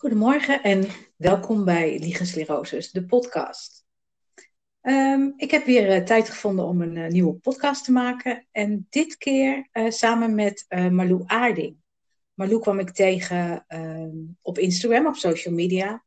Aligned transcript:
Goedemorgen 0.00 0.62
en 0.62 0.86
welkom 1.16 1.64
bij 1.64 1.98
Liegensclerosis, 1.98 2.90
de 2.90 3.04
podcast. 3.04 3.86
Ehm, 4.80 5.30
ik 5.36 5.50
heb 5.50 5.64
weer 5.64 5.96
uh, 5.96 6.04
tijd 6.04 6.28
gevonden 6.28 6.64
om 6.64 6.82
een 6.82 6.96
uh, 6.96 7.08
nieuwe 7.08 7.34
podcast 7.34 7.84
te 7.84 7.92
maken. 7.92 8.46
En 8.50 8.86
dit 8.90 9.16
keer 9.16 9.68
uh, 9.72 9.90
samen 9.90 10.34
met 10.34 10.64
Marlou 10.68 11.22
Aarding. 11.26 11.76
Marlou 12.34 12.60
kwam 12.60 12.78
ik 12.78 12.90
tegen 12.90 13.64
ehm, 13.66 14.16
op 14.42 14.58
Instagram, 14.58 15.06
op 15.06 15.16
social 15.16 15.54
media. 15.54 16.04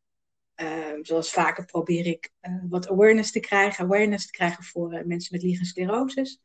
Ehm, 0.55 1.03
zoals 1.03 1.31
vaker 1.31 1.65
probeer 1.65 2.05
ik 2.05 2.31
wat 2.69 2.89
awareness 2.89 3.31
te 3.31 3.39
krijgen, 3.39 3.83
awareness 3.83 4.25
te 4.25 4.31
krijgen 4.31 4.63
voor 4.63 4.89
mensen 5.05 5.35
met 5.35 5.43
liegensclerosis. 5.43 6.41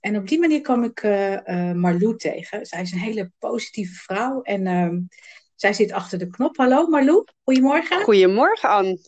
En 0.00 0.16
op 0.16 0.28
die 0.28 0.38
manier 0.38 0.60
kwam 0.60 0.84
ik 0.84 1.02
Marlou 1.74 2.16
tegen. 2.16 2.66
Zij 2.66 2.82
is 2.82 2.92
een 2.92 2.98
hele 2.98 3.32
positieve 3.38 3.94
vrouw 3.94 4.42
en 4.42 5.08
zij 5.60 5.72
zit 5.72 5.92
achter 5.92 6.18
de 6.18 6.30
knop. 6.30 6.56
Hallo 6.56 6.86
Marlou, 6.86 7.24
goedemorgen. 7.44 8.02
Goedemorgen 8.02 8.68
Anne. 8.68 8.98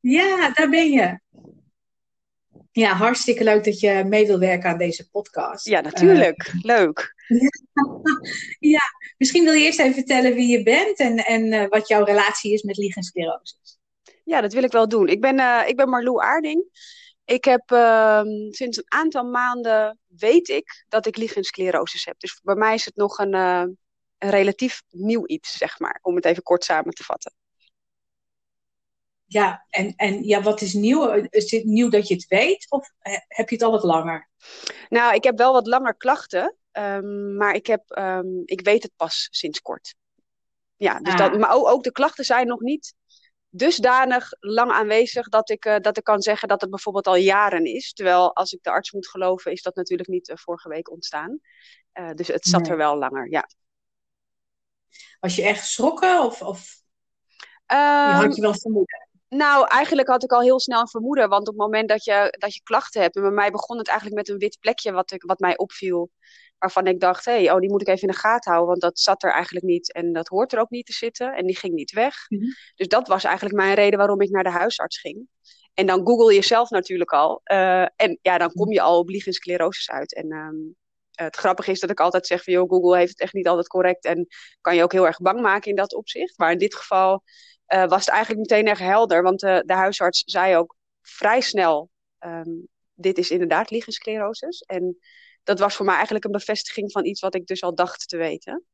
Ja, 0.00 0.50
daar 0.50 0.68
ben 0.68 0.90
je. 0.90 1.20
Ja, 2.72 2.92
hartstikke 2.92 3.44
leuk 3.44 3.64
dat 3.64 3.80
je 3.80 4.04
mee 4.06 4.26
wil 4.26 4.38
werken 4.38 4.70
aan 4.70 4.78
deze 4.78 5.10
podcast. 5.10 5.68
Ja, 5.68 5.80
natuurlijk. 5.80 6.52
Uh, 6.54 6.62
Leuk. 6.62 7.14
ja, 8.74 8.80
misschien 9.18 9.44
wil 9.44 9.52
je 9.52 9.64
eerst 9.64 9.78
even 9.78 9.94
vertellen 9.94 10.34
wie 10.34 10.58
je 10.58 10.62
bent 10.62 10.98
en, 10.98 11.16
en 11.16 11.52
uh, 11.52 11.68
wat 11.68 11.88
jouw 11.88 12.04
relatie 12.04 12.52
is 12.52 12.62
met 12.62 12.76
liegensclerosis. 12.76 13.78
Ja, 14.24 14.40
dat 14.40 14.52
wil 14.52 14.62
ik 14.62 14.72
wel 14.72 14.88
doen. 14.88 15.08
Ik 15.08 15.20
ben, 15.20 15.38
uh, 15.38 15.62
ik 15.66 15.76
ben 15.76 15.88
Marlou 15.88 16.22
Aarding. 16.22 16.64
Ik 17.24 17.44
heb 17.44 17.62
ehm, 17.70 18.50
sinds 18.50 18.76
een 18.76 18.84
aantal 18.88 19.24
maanden 19.24 19.98
weet 20.06 20.48
ik 20.48 20.84
dat 20.88 21.06
ik 21.06 21.16
liegensclerosis 21.16 22.04
heb. 22.04 22.18
Dus 22.18 22.40
bij 22.42 22.54
mij 22.54 22.74
is 22.74 22.84
het 22.84 22.96
nog 22.96 23.18
een, 23.18 23.34
een 24.24 24.30
relatief 24.30 24.82
nieuw 24.90 25.26
iets, 25.26 25.56
zeg 25.56 25.78
maar, 25.78 25.98
om 26.02 26.14
het 26.14 26.24
even 26.24 26.42
kort 26.42 26.64
samen 26.64 26.94
te 26.94 27.04
vatten. 27.04 27.32
Ja, 29.24 29.66
en, 29.70 29.92
en 29.96 30.24
ja, 30.24 30.42
wat 30.42 30.60
is 30.60 30.72
nieuw? 30.72 31.12
Is 31.12 31.50
het 31.50 31.64
nieuw 31.64 31.88
dat 31.88 32.08
je 32.08 32.14
het 32.14 32.26
weet 32.26 32.66
of 32.70 32.90
heb 33.28 33.48
je 33.48 33.54
het 33.54 33.64
al 33.64 33.70
wat 33.70 33.82
langer? 33.82 34.28
Nou, 34.88 35.14
ik 35.14 35.24
heb 35.24 35.38
wel 35.38 35.52
wat 35.52 35.66
langer 35.66 35.96
klachten, 35.96 36.56
um, 36.72 37.36
maar 37.36 37.54
ik, 37.54 37.66
heb, 37.66 37.98
um, 37.98 38.42
ik 38.44 38.60
weet 38.60 38.82
het 38.82 38.92
pas 38.96 39.28
sinds 39.30 39.60
kort. 39.60 39.94
Ja, 40.76 40.98
dus 40.98 41.12
ah. 41.12 41.18
dat, 41.18 41.38
maar 41.38 41.54
ook, 41.54 41.68
ook, 41.68 41.82
de 41.82 41.92
klachten 41.92 42.24
zijn 42.24 42.46
nog 42.46 42.60
niet 42.60 42.94
dusdanig 43.48 44.28
lang 44.40 44.70
aanwezig 44.70 45.28
dat 45.28 45.50
ik, 45.50 45.64
uh, 45.64 45.76
dat 45.78 45.96
ik 45.96 46.04
kan 46.04 46.22
zeggen 46.22 46.48
dat 46.48 46.60
het 46.60 46.70
bijvoorbeeld 46.70 47.06
al 47.06 47.16
jaren 47.16 47.64
is. 47.64 47.92
Terwijl 47.92 48.34
als 48.34 48.52
ik 48.52 48.62
de 48.62 48.70
arts 48.70 48.92
moet 48.92 49.08
geloven, 49.08 49.52
is 49.52 49.62
dat 49.62 49.74
natuurlijk 49.76 50.08
niet 50.08 50.28
uh, 50.28 50.36
vorige 50.36 50.68
week 50.68 50.90
ontstaan. 50.90 51.38
Uh, 51.94 52.10
dus 52.10 52.28
het 52.28 52.44
zat 52.44 52.60
nee. 52.60 52.70
er 52.70 52.76
wel 52.76 52.96
langer, 52.96 53.30
ja. 53.30 53.48
Was 55.20 55.36
je 55.36 55.42
echt 55.42 55.60
geschrokken 55.60 56.24
of, 56.24 56.42
of 56.42 56.82
um, 57.72 57.78
had 57.78 58.36
je 58.36 58.42
wel 58.42 58.54
vermoeden? 58.54 59.08
Nou, 59.28 59.66
eigenlijk 59.68 60.08
had 60.08 60.22
ik 60.22 60.32
al 60.32 60.40
heel 60.40 60.60
snel 60.60 60.80
een 60.80 60.88
vermoeden. 60.88 61.28
Want 61.28 61.48
op 61.48 61.54
het 61.54 61.62
moment 61.62 61.88
dat 61.88 62.04
je, 62.04 62.36
dat 62.38 62.54
je 62.54 62.62
klachten 62.62 63.00
hebt. 63.00 63.16
En 63.16 63.22
bij 63.22 63.30
mij 63.30 63.50
begon 63.50 63.78
het 63.78 63.88
eigenlijk 63.88 64.18
met 64.18 64.28
een 64.28 64.38
wit 64.38 64.56
plekje 64.60 64.92
wat, 64.92 65.12
ik, 65.12 65.22
wat 65.22 65.38
mij 65.38 65.56
opviel. 65.56 66.10
Waarvan 66.58 66.86
ik 66.86 67.00
dacht, 67.00 67.24
hé, 67.24 67.32
hey, 67.32 67.52
oh, 67.52 67.60
die 67.60 67.70
moet 67.70 67.80
ik 67.80 67.88
even 67.88 68.08
in 68.08 68.14
de 68.14 68.18
gaten 68.18 68.50
houden. 68.52 68.70
Want 68.70 68.80
dat 68.80 68.98
zat 68.98 69.22
er 69.22 69.30
eigenlijk 69.30 69.64
niet. 69.64 69.92
En 69.92 70.12
dat 70.12 70.28
hoort 70.28 70.52
er 70.52 70.60
ook 70.60 70.70
niet 70.70 70.86
te 70.86 70.92
zitten. 70.92 71.34
En 71.34 71.46
die 71.46 71.56
ging 71.56 71.74
niet 71.74 71.92
weg. 71.92 72.14
Mm-hmm. 72.28 72.52
Dus 72.74 72.88
dat 72.88 73.08
was 73.08 73.24
eigenlijk 73.24 73.56
mijn 73.56 73.74
reden 73.74 73.98
waarom 73.98 74.20
ik 74.20 74.30
naar 74.30 74.42
de 74.42 74.50
huisarts 74.50 75.00
ging. 75.00 75.28
En 75.74 75.86
dan 75.86 76.06
google 76.06 76.34
je 76.34 76.42
zelf 76.42 76.70
natuurlijk 76.70 77.10
al. 77.10 77.40
Uh, 77.52 77.82
en 77.82 78.18
ja, 78.22 78.38
dan 78.38 78.52
kom 78.52 78.72
je 78.72 78.80
al 78.80 78.98
op 78.98 79.08
liegensclerosis 79.08 79.90
uit. 79.90 80.14
En 80.14 80.32
um, 80.32 80.76
het 81.14 81.36
grappige 81.36 81.70
is 81.70 81.80
dat 81.80 81.90
ik 81.90 82.00
altijd 82.00 82.26
zeg 82.26 82.42
van, 82.42 82.52
joh, 82.52 82.68
Google 82.68 82.96
heeft 82.96 83.10
het 83.10 83.20
echt 83.20 83.32
niet 83.32 83.48
altijd 83.48 83.66
correct. 83.66 84.04
En 84.04 84.26
kan 84.60 84.76
je 84.76 84.82
ook 84.82 84.92
heel 84.92 85.06
erg 85.06 85.18
bang 85.18 85.40
maken 85.40 85.70
in 85.70 85.76
dat 85.76 85.94
opzicht. 85.94 86.38
Maar 86.38 86.52
in 86.52 86.58
dit 86.58 86.74
geval 86.74 87.22
uh, 87.74 87.86
was 87.86 88.00
het 88.00 88.08
eigenlijk 88.08 88.40
meteen 88.48 88.68
erg 88.68 88.78
helder. 88.78 89.22
Want 89.22 89.42
uh, 89.42 89.58
de 89.60 89.72
huisarts 89.72 90.22
zei 90.26 90.56
ook 90.56 90.76
vrij 91.00 91.40
snel, 91.40 91.90
um, 92.18 92.68
dit 92.94 93.18
is 93.18 93.30
inderdaad 93.30 93.70
liegensclerosis. 93.70 94.60
En 94.60 94.98
dat 95.42 95.58
was 95.58 95.76
voor 95.76 95.84
mij 95.84 95.94
eigenlijk 95.94 96.24
een 96.24 96.30
bevestiging 96.30 96.92
van 96.92 97.04
iets 97.04 97.20
wat 97.20 97.34
ik 97.34 97.46
dus 97.46 97.62
al 97.62 97.74
dacht 97.74 98.08
te 98.08 98.16
weten. 98.16 98.64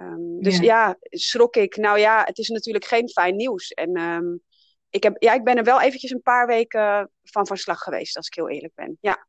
Um, 0.00 0.42
dus 0.42 0.56
ja. 0.56 0.62
ja, 0.62 0.96
schrok 1.00 1.56
ik. 1.56 1.76
Nou 1.76 1.98
ja, 1.98 2.22
het 2.24 2.38
is 2.38 2.48
natuurlijk 2.48 2.84
geen 2.84 3.08
fijn 3.08 3.36
nieuws. 3.36 3.70
En 3.70 4.00
um, 4.00 4.42
ik, 4.90 5.02
heb, 5.02 5.22
ja, 5.22 5.32
ik 5.32 5.44
ben 5.44 5.56
er 5.56 5.64
wel 5.64 5.80
eventjes 5.80 6.10
een 6.10 6.22
paar 6.22 6.46
weken 6.46 7.10
van 7.22 7.46
van 7.46 7.56
slag 7.56 7.78
geweest, 7.78 8.16
als 8.16 8.26
ik 8.26 8.34
heel 8.34 8.50
eerlijk 8.50 8.74
ben. 8.74 8.98
Ja. 9.00 9.26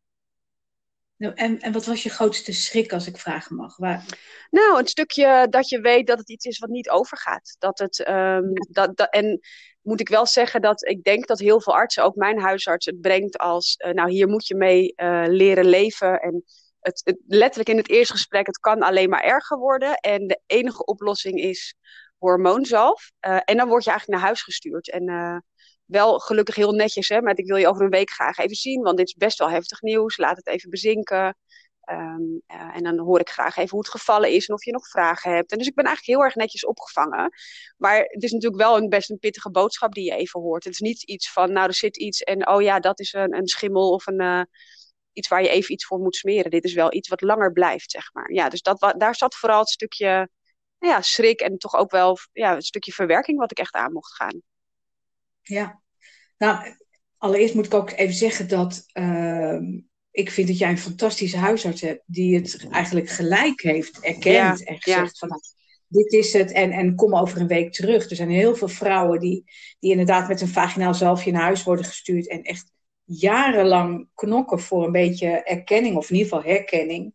Nou, 1.18 1.34
en, 1.34 1.60
en 1.60 1.72
wat 1.72 1.86
was 1.86 2.04
je 2.04 2.10
grootste 2.10 2.54
schrik, 2.54 2.94
als 2.94 3.08
ik 3.08 3.18
vragen 3.18 3.56
mag? 3.56 3.78
Nou, 4.50 4.80
een 4.80 4.88
stukje 4.88 5.48
dat 5.50 5.70
je 5.70 5.80
weet 5.80 6.08
dat 6.08 6.18
het 6.18 6.30
iets 6.30 6.46
is 6.46 6.60
wat 6.60 6.70
niet 6.70 6.90
overgaat. 6.90 7.56
Dat 7.60 7.80
het, 7.80 7.98
ja. 7.98 8.42
dat, 8.70 8.98
dat, 8.98 9.10
en 9.10 9.40
moet 9.82 10.00
ik 10.00 10.10
wel 10.10 10.26
zeggen 10.26 10.62
dat 10.62 10.88
ik 10.88 11.04
denk 11.04 11.28
dat 11.28 11.40
heel 11.40 11.62
veel 11.62 11.76
artsen, 11.76 12.04
ook 12.04 12.16
mijn 12.16 12.40
huisarts, 12.40 12.86
het 12.86 13.02
brengt 13.02 13.38
als, 13.38 13.78
uh, 13.86 13.92
nou 13.92 14.10
hier 14.12 14.28
moet 14.28 14.48
je 14.48 14.56
mee 14.56 14.94
uh, 14.96 15.24
leren 15.28 15.66
leven. 15.66 16.22
En 16.22 16.44
het, 16.80 17.02
het, 17.04 17.18
letterlijk 17.28 17.70
in 17.70 17.78
het 17.78 17.90
eerste 17.90 18.14
gesprek, 18.14 18.46
het 18.46 18.60
kan 18.60 18.82
alleen 18.82 19.10
maar 19.10 19.24
erger 19.24 19.58
worden. 19.58 19.96
En 19.96 20.28
de 20.28 20.40
enige 20.46 20.86
oplossing 20.86 21.40
is 21.40 21.76
hormoonzalf. 22.18 23.12
Uh, 23.28 23.40
en 23.44 23.58
dan 23.58 23.68
word 23.68 23.84
je 23.84 23.90
eigenlijk 23.90 24.20
naar 24.20 24.30
huis 24.30 24.42
gestuurd. 24.42 24.90
En 24.90 25.04
wel 25.86 26.20
gelukkig 26.20 26.56
heel 26.56 26.72
netjes, 26.72 27.10
hè, 27.10 27.22
maar 27.22 27.38
ik 27.38 27.46
wil 27.46 27.56
je 27.56 27.68
over 27.68 27.84
een 27.84 27.90
week 27.90 28.10
graag 28.10 28.38
even 28.38 28.56
zien, 28.56 28.82
want 28.82 28.98
dit 28.98 29.08
is 29.08 29.14
best 29.14 29.38
wel 29.38 29.50
heftig 29.50 29.82
nieuws. 29.82 30.18
Laat 30.18 30.38
het 30.38 30.48
even 30.48 30.70
bezinken. 30.70 31.38
Um, 31.90 32.42
uh, 32.48 32.76
en 32.76 32.84
dan 32.84 33.00
hoor 33.00 33.20
ik 33.20 33.30
graag 33.30 33.58
even 33.58 33.70
hoe 33.70 33.80
het 33.80 33.90
gevallen 33.90 34.32
is 34.32 34.48
en 34.48 34.54
of 34.54 34.66
je 34.66 34.72
nog 34.72 34.88
vragen 34.88 35.32
hebt. 35.36 35.52
En 35.52 35.58
dus 35.58 35.68
ik 35.68 35.76
ben 35.76 35.86
eigenlijk 35.86 36.18
heel 36.18 36.26
erg 36.26 36.36
netjes 36.36 36.66
opgevangen. 36.66 37.32
Maar 37.78 37.98
het 37.98 38.24
is 38.24 38.32
natuurlijk 38.32 38.62
wel 38.62 38.78
een 38.78 38.90
best 38.90 39.10
een 39.10 39.20
pittige 39.20 39.52
boodschap 39.52 39.94
die 39.94 40.04
je 40.04 40.16
even 40.16 40.42
hoort. 40.42 40.64
Het 40.64 40.74
is 40.74 40.80
niet 40.80 41.04
iets 41.04 41.32
van, 41.32 41.52
nou 41.52 41.68
er 41.68 41.74
zit 41.74 41.98
iets 41.98 42.22
en 42.22 42.48
oh 42.48 42.62
ja, 42.62 42.80
dat 42.80 43.00
is 43.00 43.14
een, 43.14 43.36
een 43.36 43.48
schimmel 43.48 43.92
of 43.92 44.08
een, 44.08 44.22
uh, 44.22 44.42
iets 45.14 45.28
waar 45.28 45.42
je 45.42 45.50
even 45.50 45.74
iets 45.74 45.86
voor 45.86 46.00
moet 46.00 46.16
smeren. 46.16 46.52
Dit 46.52 46.64
is 46.64 46.74
wel 46.74 46.94
iets 46.94 47.10
wat 47.10 47.22
langer 47.22 47.52
blijft, 47.52 47.92
zeg 47.92 48.14
maar. 48.14 48.32
Ja, 48.34 48.50
dus 48.50 48.62
dat, 48.62 48.94
daar 48.98 49.16
zat 49.16 49.36
vooral 49.36 49.60
het 49.60 49.70
stukje 49.70 50.30
nou 50.80 50.94
ja, 50.94 51.02
schrik 51.02 51.40
en 51.40 51.58
toch 51.58 51.76
ook 51.76 51.92
wel 51.92 52.18
ja, 52.32 52.56
een 52.56 52.62
stukje 52.62 52.92
verwerking 52.92 53.40
wat 53.40 53.52
ik 53.52 53.60
echt 53.60 53.74
aan 53.74 53.94
mocht 53.94 54.14
gaan. 54.14 54.42
Ja, 55.48 55.82
nou, 56.38 56.76
allereerst 57.18 57.54
moet 57.54 57.66
ik 57.66 57.74
ook 57.74 57.92
even 57.92 58.16
zeggen 58.16 58.48
dat 58.48 58.86
uh, 58.94 59.60
ik 60.12 60.32
vind 60.32 60.48
dat 60.48 60.58
jij 60.58 60.70
een 60.70 60.78
fantastische 60.78 61.38
huisarts 61.38 61.82
hebt, 61.82 62.04
die 62.06 62.36
het 62.36 62.68
eigenlijk 62.72 63.10
gelijk 63.10 63.62
heeft 63.62 64.00
erkend 64.00 64.24
ja, 64.24 64.52
en 64.52 64.82
gezegd 64.82 65.20
ja. 65.20 65.28
van 65.28 65.40
dit 65.88 66.14
is 66.14 66.34
het 66.34 66.52
en, 66.52 66.72
en 66.72 66.96
kom 66.96 67.16
over 67.16 67.42
een 67.42 67.48
week 67.48 67.74
terug. 67.74 68.10
Er 68.10 68.16
zijn 68.16 68.30
heel 68.30 68.56
veel 68.56 68.68
vrouwen 68.68 69.20
die, 69.20 69.44
die 69.80 69.92
inderdaad 69.92 70.28
met 70.28 70.42
een 70.42 70.48
vaginaal 70.48 70.94
zalfje 70.94 71.32
naar 71.32 71.42
huis 71.42 71.64
worden 71.64 71.86
gestuurd 71.86 72.28
en 72.28 72.44
echt 72.44 72.72
jarenlang 73.04 74.08
knokken 74.14 74.60
voor 74.60 74.86
een 74.86 74.92
beetje 74.92 75.28
erkenning, 75.28 75.96
of 75.96 76.10
in 76.10 76.16
ieder 76.16 76.32
geval 76.32 76.52
herkenning. 76.52 77.14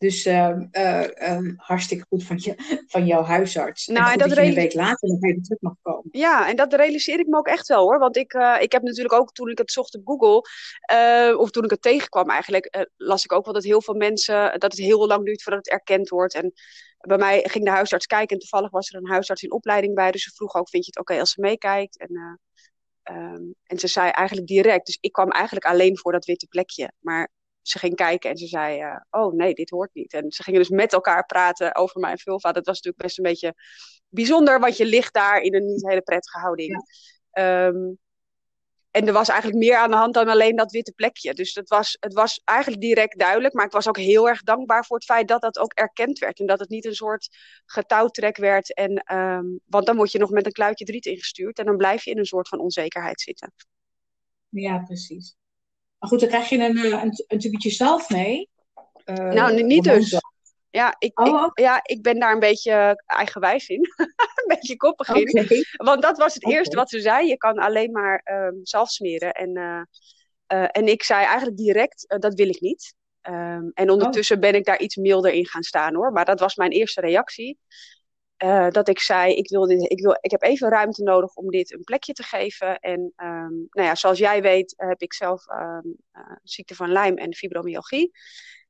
Dus 0.00 0.26
uh, 0.26 0.56
uh, 0.72 1.04
uh, 1.22 1.52
hartstikke 1.56 2.04
goed 2.08 2.24
van, 2.24 2.36
je, 2.40 2.82
van 2.86 3.06
jouw 3.06 3.22
huisarts. 3.22 3.86
Nou, 3.86 4.06
en, 4.06 4.12
en 4.12 4.18
dat, 4.18 4.28
dat 4.28 4.38
je 4.38 4.44
een 4.44 4.54
week 4.54 4.74
later 4.74 5.08
nog 5.08 5.22
even 5.22 5.42
terug 5.42 5.60
mag 5.60 5.74
komen. 5.82 6.08
Ja, 6.10 6.48
en 6.48 6.56
dat 6.56 6.72
realiseer 6.72 7.18
ik 7.18 7.26
me 7.26 7.36
ook 7.36 7.46
echt 7.46 7.68
wel 7.68 7.82
hoor. 7.82 7.98
Want 7.98 8.16
ik, 8.16 8.32
eh, 8.32 8.56
ik 8.60 8.72
heb 8.72 8.82
natuurlijk 8.82 9.14
ook 9.14 9.32
toen 9.32 9.48
ik 9.48 9.58
het 9.58 9.72
zocht 9.72 9.94
op 9.94 10.06
Google, 10.06 10.42
eh, 10.80 11.38
of 11.38 11.50
toen 11.50 11.64
ik 11.64 11.70
het 11.70 11.82
tegenkwam 11.82 12.30
eigenlijk, 12.30 12.64
eh, 12.64 12.82
las 12.96 13.24
ik 13.24 13.32
ook 13.32 13.44
wel 13.44 13.54
dat 13.54 13.64
heel 13.64 13.82
veel 13.82 13.94
mensen, 13.94 14.50
dat 14.58 14.72
het 14.72 14.80
heel 14.80 15.06
lang 15.06 15.24
duurt 15.24 15.42
voordat 15.42 15.64
het 15.64 15.74
erkend 15.74 16.08
wordt. 16.08 16.34
En 16.34 16.52
bij 16.98 17.18
mij 17.18 17.44
ging 17.48 17.64
de 17.64 17.70
huisarts 17.70 18.06
kijken 18.06 18.34
en 18.34 18.38
toevallig 18.38 18.70
was 18.70 18.90
er 18.90 18.96
een 18.96 19.08
huisarts 19.08 19.42
in 19.42 19.52
opleiding 19.52 19.94
bij. 19.94 20.10
Dus 20.10 20.22
ze 20.22 20.30
vroeg 20.34 20.54
ook, 20.54 20.68
vind 20.68 20.84
je 20.84 20.90
het 20.90 21.00
oké 21.00 21.10
okay 21.10 21.20
als 21.20 21.32
ze 21.32 21.40
meekijkt? 21.40 21.98
En, 21.98 22.40
um, 23.10 23.54
en 23.62 23.78
ze 23.78 23.86
zei 23.86 24.10
eigenlijk 24.10 24.46
direct, 24.46 24.86
dus 24.86 24.98
ik 25.00 25.12
kwam 25.12 25.30
eigenlijk 25.30 25.66
alleen 25.66 25.98
voor 25.98 26.12
dat 26.12 26.24
witte 26.24 26.46
plekje. 26.46 26.92
Maar 26.98 27.30
ze 27.70 27.78
ging 27.78 27.94
kijken 27.94 28.30
en 28.30 28.36
ze 28.36 28.46
zei: 28.46 28.82
uh, 28.82 28.96
Oh 29.10 29.34
nee, 29.34 29.54
dit 29.54 29.70
hoort 29.70 29.94
niet. 29.94 30.12
En 30.12 30.32
ze 30.32 30.42
gingen 30.42 30.60
dus 30.60 30.68
met 30.68 30.92
elkaar 30.92 31.26
praten 31.26 31.74
over 31.74 32.00
mijn 32.00 32.18
vulva. 32.18 32.52
Dat 32.52 32.66
was 32.66 32.74
natuurlijk 32.74 33.02
best 33.02 33.18
een 33.18 33.24
beetje 33.24 33.54
bijzonder, 34.08 34.60
want 34.60 34.76
je 34.76 34.86
ligt 34.86 35.14
daar 35.14 35.40
in 35.40 35.54
een 35.54 35.64
niet 35.64 35.88
hele 35.88 36.02
prettige 36.02 36.38
houding. 36.38 36.84
Ja. 37.30 37.66
Um, 37.66 37.98
en 38.90 39.06
er 39.06 39.12
was 39.12 39.28
eigenlijk 39.28 39.58
meer 39.60 39.76
aan 39.76 39.90
de 39.90 39.96
hand 39.96 40.14
dan 40.14 40.28
alleen 40.28 40.56
dat 40.56 40.72
witte 40.72 40.92
plekje. 40.92 41.34
Dus 41.34 41.54
het 41.54 41.68
was, 41.68 41.96
het 42.00 42.14
was 42.14 42.40
eigenlijk 42.44 42.82
direct 42.82 43.18
duidelijk. 43.18 43.54
Maar 43.54 43.64
ik 43.64 43.72
was 43.72 43.88
ook 43.88 43.96
heel 43.96 44.28
erg 44.28 44.42
dankbaar 44.42 44.84
voor 44.84 44.96
het 44.96 45.06
feit 45.06 45.28
dat 45.28 45.40
dat 45.40 45.58
ook 45.58 45.72
erkend 45.72 46.18
werd. 46.18 46.40
En 46.40 46.46
dat 46.46 46.58
het 46.58 46.68
niet 46.68 46.84
een 46.84 46.94
soort 46.94 47.28
getouwtrek 47.66 48.36
werd. 48.36 48.74
En, 48.74 49.14
um, 49.16 49.60
want 49.64 49.86
dan 49.86 49.96
word 49.96 50.12
je 50.12 50.18
nog 50.18 50.30
met 50.30 50.46
een 50.46 50.52
kluitje 50.52 50.84
driet 50.84 51.06
ingestuurd. 51.06 51.58
En 51.58 51.64
dan 51.64 51.76
blijf 51.76 52.04
je 52.04 52.10
in 52.10 52.18
een 52.18 52.24
soort 52.24 52.48
van 52.48 52.60
onzekerheid 52.60 53.20
zitten. 53.20 53.52
Ja, 54.48 54.78
precies. 54.78 55.36
Maar 56.00 56.08
goed, 56.08 56.20
dan 56.20 56.28
krijg 56.28 56.48
je 56.48 56.58
een, 56.58 56.76
een, 56.76 57.24
een 57.26 57.38
tubetje 57.38 57.70
zelf 57.70 58.10
mee. 58.10 58.48
Uh, 59.04 59.14
nou, 59.16 59.62
niet 59.62 59.84
dus. 59.84 60.20
Ja 60.70 60.96
ik, 60.98 61.20
oh, 61.20 61.44
ik, 61.44 61.58
ja, 61.58 61.80
ik 61.82 62.02
ben 62.02 62.18
daar 62.18 62.32
een 62.32 62.38
beetje 62.38 63.02
eigenwijs 63.06 63.68
in. 63.68 63.88
een 63.96 64.44
beetje 64.46 64.76
koppig 64.76 65.08
in. 65.08 65.40
Okay. 65.40 65.64
Want 65.76 66.02
dat 66.02 66.18
was 66.18 66.34
het 66.34 66.44
okay. 66.44 66.56
eerste 66.56 66.76
wat 66.76 66.90
ze 66.90 67.00
zei. 67.00 67.26
Je 67.26 67.36
kan 67.36 67.58
alleen 67.58 67.90
maar 67.90 68.22
um, 68.24 68.60
zelf 68.62 68.90
smeren. 68.90 69.32
En, 69.32 69.56
uh, 69.56 69.82
uh, 70.52 70.68
en 70.70 70.86
ik 70.86 71.02
zei 71.02 71.24
eigenlijk 71.24 71.56
direct, 71.56 72.14
dat 72.18 72.34
wil 72.34 72.48
ik 72.48 72.60
niet. 72.60 72.94
Um, 73.22 73.70
en 73.74 73.90
ondertussen 73.90 74.36
oh. 74.36 74.42
ben 74.42 74.54
ik 74.54 74.64
daar 74.64 74.80
iets 74.80 74.96
milder 74.96 75.32
in 75.32 75.46
gaan 75.46 75.62
staan 75.62 75.94
hoor. 75.94 76.12
Maar 76.12 76.24
dat 76.24 76.40
was 76.40 76.54
mijn 76.54 76.70
eerste 76.70 77.00
reactie. 77.00 77.58
Uh, 78.44 78.70
dat 78.70 78.88
ik 78.88 79.00
zei, 79.00 79.34
ik, 79.34 79.48
wil 79.48 79.66
dit, 79.66 79.90
ik, 79.90 80.00
wil, 80.00 80.18
ik 80.20 80.30
heb 80.30 80.42
even 80.42 80.68
ruimte 80.68 81.02
nodig 81.02 81.34
om 81.34 81.50
dit 81.50 81.72
een 81.72 81.84
plekje 81.84 82.12
te 82.12 82.22
geven. 82.22 82.78
En 82.78 83.00
um, 83.00 83.66
nou 83.70 83.88
ja, 83.88 83.94
zoals 83.94 84.18
jij 84.18 84.42
weet 84.42 84.74
heb 84.76 85.00
ik 85.00 85.12
zelf 85.12 85.48
um, 85.48 85.96
uh, 86.16 86.36
ziekte 86.42 86.74
van 86.74 86.92
Lyme 86.92 87.20
en 87.20 87.34
fibromyalgie. 87.34 88.10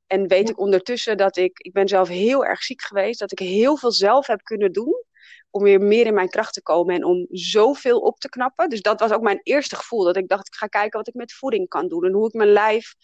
En 0.07 0.29
weet 0.29 0.47
ja. 0.47 0.53
ik 0.53 0.59
ondertussen 0.59 1.17
dat 1.17 1.37
ik, 1.37 1.59
ik 1.59 1.73
ben 1.73 1.89
zelf 1.89 2.09
heel 2.09 2.45
erg 2.45 2.63
ziek 2.63 2.83
geweest, 2.83 3.19
dat 3.19 3.33
ik 3.33 3.39
heel 3.39 3.77
veel 3.77 3.93
zelf 3.93 4.27
heb 4.27 4.43
kunnen 4.43 4.73
doen 4.73 5.05
om 5.51 5.63
weer 5.63 5.81
meer 5.81 6.07
in 6.07 6.15
mijn 6.15 6.29
kracht 6.29 6.55
te 6.55 6.63
komen 6.63 6.95
en 6.95 7.05
om 7.05 7.27
zoveel 7.31 8.01
op 8.01 8.19
te 8.19 8.29
knappen. 8.29 8.69
Dus 8.69 8.83
dat 8.83 9.01
was 9.01 9.11
ook 9.13 9.23
mijn 9.23 9.41
eerste 9.43 9.77
gevoel, 9.77 10.05
dat 10.05 10.17
ik 10.17 10.29
dacht, 10.29 10.47
ik 10.47 10.55
ga 10.55 10.67
kijken 10.67 10.99
wat 10.99 11.09
ik 11.09 11.15
met 11.15 11.33
voeding 11.33 11.69
kan 11.69 11.89
doen 11.89 12.05
en 12.05 12.13
hoe 12.13 12.27
ik 12.27 12.33
mijn 12.33 12.53
lijf 12.53 12.95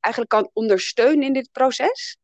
eigenlijk 0.00 0.34
kan 0.34 0.50
ondersteunen 0.52 1.22
in 1.22 1.32
dit 1.32 1.48
proces. 1.52 2.18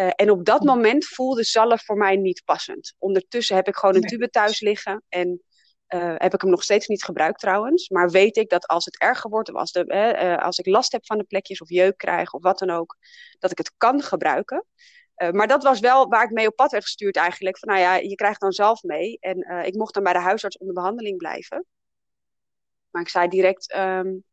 Uh, 0.00 0.10
en 0.14 0.30
op 0.30 0.44
dat 0.44 0.62
moment 0.62 1.06
voelde 1.06 1.44
zalf 1.44 1.84
voor 1.84 1.96
mij 1.96 2.16
niet 2.16 2.42
passend. 2.44 2.94
Ondertussen 2.98 3.56
heb 3.56 3.68
ik 3.68 3.76
gewoon 3.76 3.94
een 3.94 4.02
tube 4.02 4.30
thuis 4.30 4.60
liggen 4.60 5.02
en 5.08 5.42
uh, 5.88 6.14
heb 6.16 6.34
ik 6.34 6.40
hem 6.40 6.50
nog 6.50 6.62
steeds 6.62 6.86
niet 6.86 7.04
gebruikt 7.04 7.40
trouwens. 7.40 7.88
Maar 7.88 8.10
weet 8.10 8.36
ik 8.36 8.48
dat 8.48 8.66
als 8.66 8.84
het 8.84 8.98
erger 8.98 9.30
wordt, 9.30 9.48
of 9.48 9.54
als, 9.54 9.72
de, 9.72 9.84
uh, 9.86 10.44
als 10.44 10.58
ik 10.58 10.66
last 10.66 10.92
heb 10.92 11.06
van 11.06 11.18
de 11.18 11.24
plekjes 11.24 11.60
of 11.60 11.68
jeuk 11.68 11.96
krijg 11.96 12.32
of 12.32 12.42
wat 12.42 12.58
dan 12.58 12.70
ook, 12.70 12.96
dat 13.38 13.50
ik 13.50 13.58
het 13.58 13.72
kan 13.76 14.02
gebruiken. 14.02 14.64
Uh, 15.16 15.30
maar 15.30 15.46
dat 15.46 15.62
was 15.62 15.80
wel 15.80 16.08
waar 16.08 16.24
ik 16.24 16.30
mee 16.30 16.46
op 16.46 16.56
pad 16.56 16.70
werd 16.70 16.84
gestuurd 16.84 17.16
eigenlijk. 17.16 17.58
Van 17.58 17.68
nou 17.68 17.80
ja, 17.80 17.94
je 17.94 18.14
krijgt 18.14 18.40
dan 18.40 18.52
zelf 18.52 18.82
mee. 18.82 19.18
En 19.20 19.64
ik 19.66 19.74
mocht 19.74 19.94
dan 19.94 20.02
bij 20.02 20.12
de 20.12 20.18
huisarts 20.18 20.58
onder 20.58 20.74
behandeling 20.74 21.16
blijven. 21.16 21.66
Maar 22.90 23.02
ik 23.02 23.08
zei 23.08 23.28
direct, 23.28 23.74
um, 23.76 24.24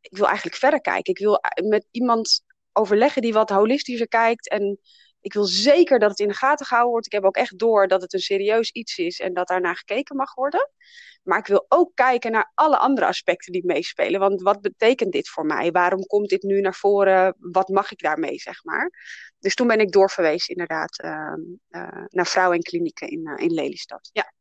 ik 0.00 0.16
wil 0.16 0.26
eigenlijk 0.26 0.56
verder 0.56 0.80
kijken. 0.80 1.12
Ik 1.12 1.18
wil 1.18 1.40
met 1.62 1.86
iemand 1.90 2.42
overleggen 2.76 3.22
die 3.22 3.32
wat 3.32 3.50
holistischer 3.50 4.08
kijkt. 4.08 4.48
En 4.48 4.78
ik 5.20 5.32
wil 5.32 5.44
zeker 5.44 5.98
dat 5.98 6.10
het 6.10 6.20
in 6.20 6.28
de 6.28 6.34
gaten 6.34 6.66
gehouden 6.66 6.92
wordt. 6.92 7.06
Ik 7.06 7.12
heb 7.12 7.24
ook 7.24 7.36
echt 7.36 7.58
door 7.58 7.88
dat 7.88 8.02
het 8.02 8.12
een 8.12 8.20
serieus 8.20 8.70
iets 8.70 8.98
is 8.98 9.20
en 9.20 9.34
dat 9.34 9.48
daarnaar 9.48 9.76
gekeken 9.76 10.16
mag 10.16 10.34
worden. 10.34 10.70
Maar 11.22 11.38
ik 11.38 11.46
wil 11.46 11.66
ook 11.68 11.90
kijken 11.94 12.32
naar 12.32 12.52
alle 12.54 12.78
andere 12.78 13.06
aspecten 13.06 13.52
die 13.52 13.66
meespelen. 13.66 14.20
Want 14.20 14.42
wat 14.42 14.60
betekent 14.60 15.12
dit 15.12 15.28
voor 15.28 15.46
mij? 15.46 15.70
Waarom 15.70 16.06
komt 16.06 16.28
dit 16.28 16.42
nu 16.42 16.60
naar 16.60 16.74
voren? 16.74 17.36
Wat 17.38 17.68
mag 17.68 17.92
ik 17.92 18.02
daarmee, 18.02 18.38
zeg 18.38 18.64
maar? 18.64 18.90
Dus 19.38 19.54
toen 19.54 19.66
ben 19.66 19.80
ik 19.80 19.92
doorverwezen 19.92 20.48
inderdaad 20.48 21.02
uh, 21.04 21.34
uh, 21.70 22.04
naar 22.08 22.26
vrouwen 22.26 22.56
en 22.56 22.62
klinieken 22.62 23.08
in, 23.08 23.20
uh, 23.28 23.44
in 23.44 23.52
Lelystad. 23.52 24.10
Ja. 24.12 24.32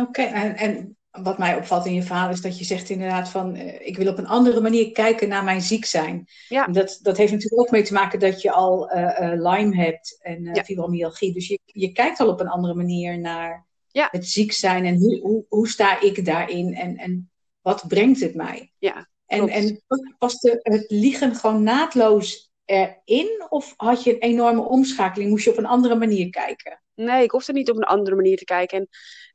Oké, 0.00 0.22
en, 0.22 0.56
en 0.56 0.96
wat 1.22 1.38
mij 1.38 1.56
opvalt 1.56 1.86
in 1.86 1.94
je 1.94 2.02
verhaal 2.02 2.30
is 2.30 2.40
dat 2.40 2.58
je 2.58 2.64
zegt 2.64 2.90
inderdaad 2.90 3.28
van 3.28 3.56
uh, 3.56 3.86
ik 3.86 3.96
wil 3.96 4.10
op 4.10 4.18
een 4.18 4.26
andere 4.26 4.60
manier 4.60 4.92
kijken 4.92 5.28
naar 5.28 5.44
mijn 5.44 5.60
ziek 5.60 5.84
zijn. 5.84 6.28
Ja. 6.48 6.66
En 6.66 6.72
dat, 6.72 6.98
dat 7.02 7.16
heeft 7.16 7.32
natuurlijk 7.32 7.60
ook 7.60 7.70
mee 7.70 7.82
te 7.82 7.92
maken 7.92 8.18
dat 8.18 8.42
je 8.42 8.52
al 8.52 8.92
uh, 8.92 9.02
uh, 9.02 9.32
Lyme 9.32 9.76
hebt 9.76 10.18
en 10.22 10.44
ja. 10.44 10.64
fibromyalgie. 10.64 11.32
Dus 11.32 11.48
je, 11.48 11.58
je 11.64 11.92
kijkt 11.92 12.20
al 12.20 12.28
op 12.28 12.40
een 12.40 12.48
andere 12.48 12.74
manier 12.74 13.18
naar 13.18 13.66
ja. 13.88 14.08
het 14.10 14.28
ziek 14.28 14.52
zijn 14.52 14.84
en 14.84 14.96
hoe, 14.96 15.20
hoe, 15.20 15.44
hoe 15.48 15.68
sta 15.68 16.00
ik 16.00 16.24
daarin 16.24 16.74
en, 16.74 16.96
en 16.96 17.30
wat 17.60 17.88
brengt 17.88 18.20
het 18.20 18.34
mij? 18.34 18.72
Ja, 18.78 19.08
en, 19.26 19.48
en 19.48 19.82
paste 20.18 20.58
het 20.62 20.84
liegen 20.88 21.34
gewoon 21.34 21.62
naadloos 21.62 22.50
erin 22.64 23.46
of 23.48 23.74
had 23.76 24.04
je 24.04 24.12
een 24.14 24.20
enorme 24.20 24.62
omschakeling? 24.62 25.30
Moest 25.30 25.44
je 25.44 25.50
op 25.50 25.58
een 25.58 25.66
andere 25.66 25.94
manier 25.94 26.30
kijken? 26.30 26.80
Nee, 26.94 27.22
ik 27.22 27.30
hoefde 27.30 27.52
niet 27.52 27.70
op 27.70 27.76
een 27.76 27.82
andere 27.82 28.16
manier 28.16 28.36
te 28.36 28.44
kijken. 28.44 28.78
En 28.78 28.88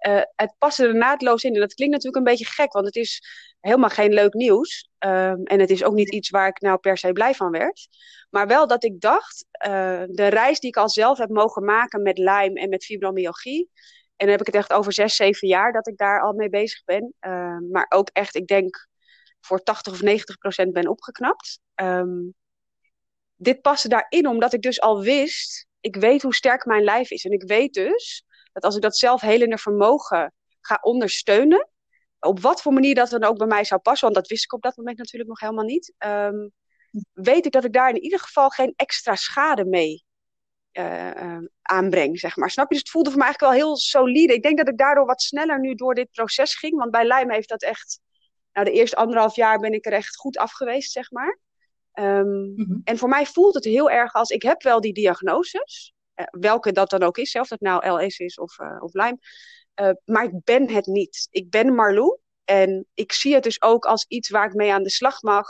uh, 0.07 0.21
het 0.35 0.55
paste 0.57 0.87
er 0.87 0.95
naadloos 0.95 1.43
in. 1.43 1.53
En 1.53 1.59
dat 1.59 1.73
klinkt 1.73 1.93
natuurlijk 1.93 2.25
een 2.25 2.31
beetje 2.31 2.53
gek, 2.53 2.73
want 2.73 2.85
het 2.85 2.95
is 2.95 3.23
helemaal 3.59 3.89
geen 3.89 4.13
leuk 4.13 4.33
nieuws. 4.33 4.89
Um, 4.99 5.43
en 5.43 5.59
het 5.59 5.69
is 5.69 5.83
ook 5.83 5.93
niet 5.93 6.11
iets 6.11 6.29
waar 6.29 6.47
ik 6.47 6.61
nou 6.61 6.77
per 6.77 6.97
se 6.97 7.11
blij 7.11 7.33
van 7.33 7.51
werd. 7.51 7.87
Maar 8.29 8.47
wel 8.47 8.67
dat 8.67 8.83
ik 8.83 9.01
dacht, 9.01 9.45
uh, 9.67 10.03
de 10.07 10.27
reis 10.27 10.59
die 10.59 10.69
ik 10.69 10.77
al 10.77 10.89
zelf 10.89 11.17
heb 11.17 11.29
mogen 11.29 11.65
maken 11.65 12.01
met 12.01 12.17
Lyme 12.17 12.59
en 12.59 12.69
met 12.69 12.85
fibromyalgie. 12.85 13.69
En 14.15 14.27
dan 14.27 14.29
heb 14.29 14.39
ik 14.39 14.45
het 14.45 14.55
echt 14.55 14.73
over 14.73 14.93
zes, 14.93 15.15
zeven 15.15 15.47
jaar 15.47 15.71
dat 15.71 15.87
ik 15.87 15.97
daar 15.97 16.21
al 16.21 16.33
mee 16.33 16.49
bezig 16.49 16.83
ben. 16.83 17.13
Uh, 17.21 17.57
maar 17.71 17.85
ook 17.89 18.09
echt, 18.13 18.35
ik 18.35 18.47
denk, 18.47 18.87
voor 19.39 19.63
80 19.63 19.93
of 19.93 20.01
90 20.01 20.37
procent 20.37 20.73
ben 20.73 20.87
opgeknapt. 20.87 21.59
Um, 21.75 22.33
dit 23.35 23.61
paste 23.61 23.87
daarin 23.87 24.27
omdat 24.27 24.53
ik 24.53 24.61
dus 24.61 24.81
al 24.81 25.01
wist 25.01 25.69
ik 25.81 25.95
weet 25.95 26.21
hoe 26.21 26.33
sterk 26.33 26.65
mijn 26.65 26.83
lijf 26.83 27.11
is. 27.11 27.25
En 27.25 27.31
ik 27.31 27.43
weet 27.43 27.73
dus 27.73 28.25
dat 28.51 28.63
als 28.63 28.75
ik 28.75 28.81
dat 28.81 28.97
zelfhelende 28.97 29.57
vermogen 29.57 30.33
ga 30.61 30.79
ondersteunen, 30.81 31.69
op 32.19 32.39
wat 32.39 32.61
voor 32.61 32.73
manier 32.73 32.95
dat 32.95 33.09
dan 33.09 33.23
ook 33.23 33.37
bij 33.37 33.47
mij 33.47 33.63
zou 33.63 33.81
passen, 33.81 34.03
want 34.03 34.19
dat 34.19 34.29
wist 34.29 34.43
ik 34.43 34.53
op 34.53 34.61
dat 34.61 34.77
moment 34.77 34.97
natuurlijk 34.97 35.29
nog 35.29 35.39
helemaal 35.39 35.65
niet, 35.65 35.93
um, 36.05 36.51
weet 37.11 37.45
ik 37.45 37.51
dat 37.51 37.63
ik 37.63 37.73
daar 37.73 37.89
in 37.89 38.03
ieder 38.03 38.19
geval 38.19 38.49
geen 38.49 38.73
extra 38.75 39.15
schade 39.15 39.65
mee 39.65 40.03
uh, 40.71 41.11
uh, 41.15 41.37
aanbreng, 41.61 42.19
zeg 42.19 42.35
maar. 42.35 42.49
Snap 42.49 42.67
je? 42.67 42.73
Dus 42.73 42.83
het 42.83 42.91
voelde 42.91 43.09
voor 43.09 43.19
mij 43.19 43.27
eigenlijk 43.27 43.53
wel 43.53 43.67
heel 43.67 43.77
solide. 43.77 44.33
Ik 44.33 44.43
denk 44.43 44.57
dat 44.57 44.67
ik 44.67 44.77
daardoor 44.77 45.05
wat 45.05 45.21
sneller 45.21 45.59
nu 45.59 45.75
door 45.75 45.95
dit 45.95 46.11
proces 46.11 46.55
ging, 46.55 46.77
want 46.77 46.91
bij 46.91 47.05
Lijm 47.05 47.31
heeft 47.31 47.49
dat 47.49 47.63
echt, 47.63 47.99
nou 48.53 48.65
de 48.65 48.71
eerste 48.71 48.95
anderhalf 48.95 49.35
jaar 49.35 49.59
ben 49.59 49.73
ik 49.73 49.85
er 49.85 49.93
echt 49.93 50.15
goed 50.15 50.37
af 50.37 50.51
geweest, 50.51 50.91
zeg 50.91 51.11
maar. 51.11 51.39
Um, 51.93 52.53
mm-hmm. 52.55 52.81
En 52.83 52.97
voor 52.97 53.09
mij 53.09 53.25
voelt 53.25 53.53
het 53.53 53.63
heel 53.63 53.89
erg 53.89 54.13
als 54.13 54.29
ik 54.29 54.41
heb 54.41 54.61
wel 54.61 54.81
die 54.81 54.93
diagnoses, 54.93 55.93
welke 56.29 56.71
dat 56.71 56.89
dan 56.89 57.03
ook 57.03 57.17
is, 57.17 57.35
of 57.35 57.47
dat 57.47 57.59
nou 57.59 58.03
LS 58.03 58.17
is 58.17 58.37
of, 58.37 58.59
uh, 58.59 58.83
of 58.83 58.93
Lyme, 58.93 59.17
uh, 59.81 59.89
maar 60.05 60.23
ik 60.23 60.43
ben 60.43 60.69
het 60.69 60.85
niet. 60.85 61.27
Ik 61.29 61.49
ben 61.49 61.75
Marlou 61.75 62.17
en 62.43 62.87
ik 62.93 63.11
zie 63.11 63.33
het 63.33 63.43
dus 63.43 63.61
ook 63.61 63.85
als 63.85 64.05
iets 64.07 64.29
waar 64.29 64.47
ik 64.47 64.53
mee 64.53 64.73
aan 64.73 64.83
de 64.83 64.89
slag 64.89 65.21
mag. 65.21 65.47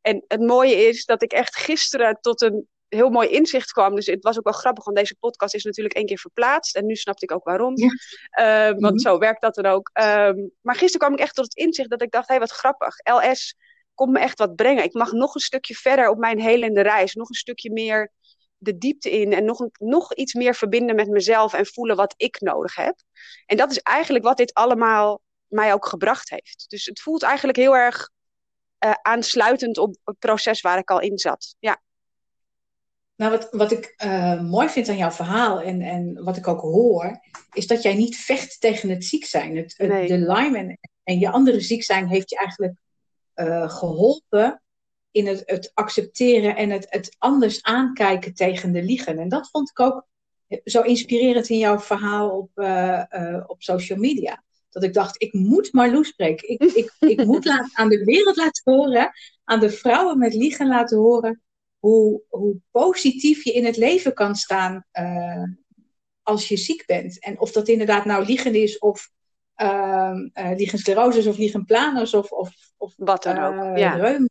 En 0.00 0.24
het 0.28 0.40
mooie 0.40 0.74
is 0.74 1.04
dat 1.04 1.22
ik 1.22 1.32
echt 1.32 1.56
gisteren 1.56 2.18
tot 2.20 2.42
een 2.42 2.68
heel 2.88 3.10
mooi 3.10 3.28
inzicht 3.28 3.72
kwam. 3.72 3.94
Dus 3.94 4.06
het 4.06 4.22
was 4.22 4.38
ook 4.38 4.44
wel 4.44 4.52
grappig, 4.52 4.84
want 4.84 4.96
deze 4.96 5.16
podcast 5.16 5.54
is 5.54 5.64
natuurlijk 5.64 5.94
één 5.94 6.06
keer 6.06 6.18
verplaatst. 6.18 6.76
En 6.76 6.86
nu 6.86 6.94
snapte 6.94 7.24
ik 7.24 7.32
ook 7.32 7.44
waarom. 7.44 7.76
Ja. 7.76 7.86
Uh, 7.86 8.68
want 8.68 8.80
mm-hmm. 8.80 8.98
zo 8.98 9.18
werkt 9.18 9.42
dat 9.42 9.54
dan 9.54 9.66
ook. 9.66 9.90
Um, 10.00 10.50
maar 10.60 10.74
gisteren 10.74 10.98
kwam 10.98 11.12
ik 11.12 11.18
echt 11.18 11.34
tot 11.34 11.44
het 11.44 11.56
inzicht 11.56 11.90
dat 11.90 12.02
ik 12.02 12.10
dacht, 12.10 12.28
hé, 12.28 12.34
hey, 12.34 12.42
wat 12.46 12.56
grappig. 12.56 12.94
LS 13.02 13.56
komt 13.94 14.12
me 14.12 14.18
echt 14.18 14.38
wat 14.38 14.54
brengen. 14.54 14.84
Ik 14.84 14.92
mag 14.92 15.12
nog 15.12 15.34
een 15.34 15.40
stukje 15.40 15.74
verder 15.74 16.08
op 16.08 16.18
mijn 16.18 16.40
helende 16.40 16.80
reis. 16.80 17.14
Nog 17.14 17.28
een 17.28 17.34
stukje 17.34 17.72
meer 17.72 18.12
de 18.58 18.78
diepte 18.78 19.10
in. 19.10 19.32
En 19.32 19.44
nog, 19.44 19.68
nog 19.78 20.14
iets 20.14 20.34
meer 20.34 20.54
verbinden 20.54 20.96
met 20.96 21.08
mezelf 21.08 21.52
en 21.52 21.66
voelen 21.66 21.96
wat 21.96 22.14
ik 22.16 22.40
nodig 22.40 22.74
heb. 22.74 22.94
En 23.46 23.56
dat 23.56 23.70
is 23.70 23.78
eigenlijk 23.78 24.24
wat 24.24 24.36
dit 24.36 24.54
allemaal 24.54 25.20
mij 25.46 25.72
ook 25.72 25.86
gebracht 25.86 26.30
heeft. 26.30 26.64
Dus 26.68 26.84
het 26.84 27.00
voelt 27.00 27.22
eigenlijk 27.22 27.58
heel 27.58 27.76
erg 27.76 28.10
uh, 28.84 28.92
aansluitend 29.02 29.78
op 29.78 29.96
het 30.04 30.18
proces 30.18 30.60
waar 30.60 30.78
ik 30.78 30.90
al 30.90 31.00
in 31.00 31.18
zat. 31.18 31.54
Ja. 31.58 31.80
Nou, 33.16 33.30
wat, 33.30 33.48
wat 33.50 33.72
ik 33.72 33.94
uh, 34.04 34.40
mooi 34.40 34.68
vind 34.68 34.88
aan 34.88 34.96
jouw 34.96 35.10
verhaal 35.10 35.60
en, 35.60 35.82
en 35.82 36.24
wat 36.24 36.36
ik 36.36 36.48
ook 36.48 36.60
hoor, 36.60 37.20
is 37.52 37.66
dat 37.66 37.82
jij 37.82 37.94
niet 37.94 38.16
vecht 38.16 38.60
tegen 38.60 38.88
het 38.88 39.04
ziek 39.04 39.24
zijn. 39.24 39.56
Het, 39.56 39.74
het 39.76 39.88
nee. 39.88 40.06
De 40.06 40.18
Lyme 40.18 40.58
en, 40.58 40.78
en 41.02 41.18
je 41.18 41.30
andere 41.30 41.60
ziek 41.60 41.82
zijn 41.82 42.08
heeft 42.08 42.30
je 42.30 42.36
eigenlijk 42.36 42.74
uh, 43.34 43.70
geholpen 43.70 44.62
in 45.16 45.26
het, 45.26 45.42
het, 45.46 45.70
accepteren 45.74 46.56
en 46.56 46.70
het, 46.70 46.86
het 46.88 47.16
anders 47.18 47.62
aankijken 47.62 48.34
tegen 48.34 48.72
de 48.72 48.82
liegen. 48.82 49.18
En 49.18 49.28
dat 49.28 49.50
vond 49.50 49.70
ik 49.70 49.80
ook 49.80 50.06
zo 50.64 50.80
inspirerend 50.80 51.48
in 51.48 51.58
jouw 51.58 51.78
verhaal 51.78 52.30
op, 52.30 52.50
uh, 52.54 53.02
uh, 53.10 53.44
op 53.46 53.62
social 53.62 53.98
media. 53.98 54.44
Dat 54.70 54.82
ik 54.82 54.94
dacht, 54.94 55.22
ik 55.22 55.32
moet 55.32 55.72
Marloes 55.72 56.08
spreken. 56.08 56.48
Ik, 56.48 56.62
ik, 56.62 56.92
ik 56.98 57.24
moet 57.24 57.44
laten, 57.54 57.70
aan 57.72 57.88
de 57.88 58.04
wereld 58.04 58.36
laten 58.36 58.72
horen, 58.74 59.12
aan 59.44 59.60
de 59.60 59.70
vrouwen 59.70 60.18
met 60.18 60.34
liegen 60.34 60.66
laten 60.66 60.98
horen, 60.98 61.42
hoe, 61.78 62.22
hoe 62.28 62.56
positief 62.70 63.44
je 63.44 63.52
in 63.52 63.64
het 63.64 63.76
leven 63.76 64.14
kan 64.14 64.34
staan 64.34 64.86
als 66.22 66.48
je 66.48 66.56
ziek 66.56 66.86
bent. 66.86 67.20
En 67.20 67.40
of 67.40 67.52
dat 67.52 67.68
inderdaad 67.68 68.04
nou 68.04 68.24
liegen 68.24 68.54
is 68.54 68.78
of 68.78 69.10
uh, 69.56 70.12
lichensclerosis 70.32 71.26
of 71.26 71.36
ligenplanus 71.36 72.14
of, 72.14 72.30
of, 72.30 72.54
of 72.76 72.94
wat 72.96 73.22
dan 73.22 73.38
ook. 73.38 73.54
Uh, 73.54 73.76
ja. 73.76 73.94
reuma. 73.94 74.26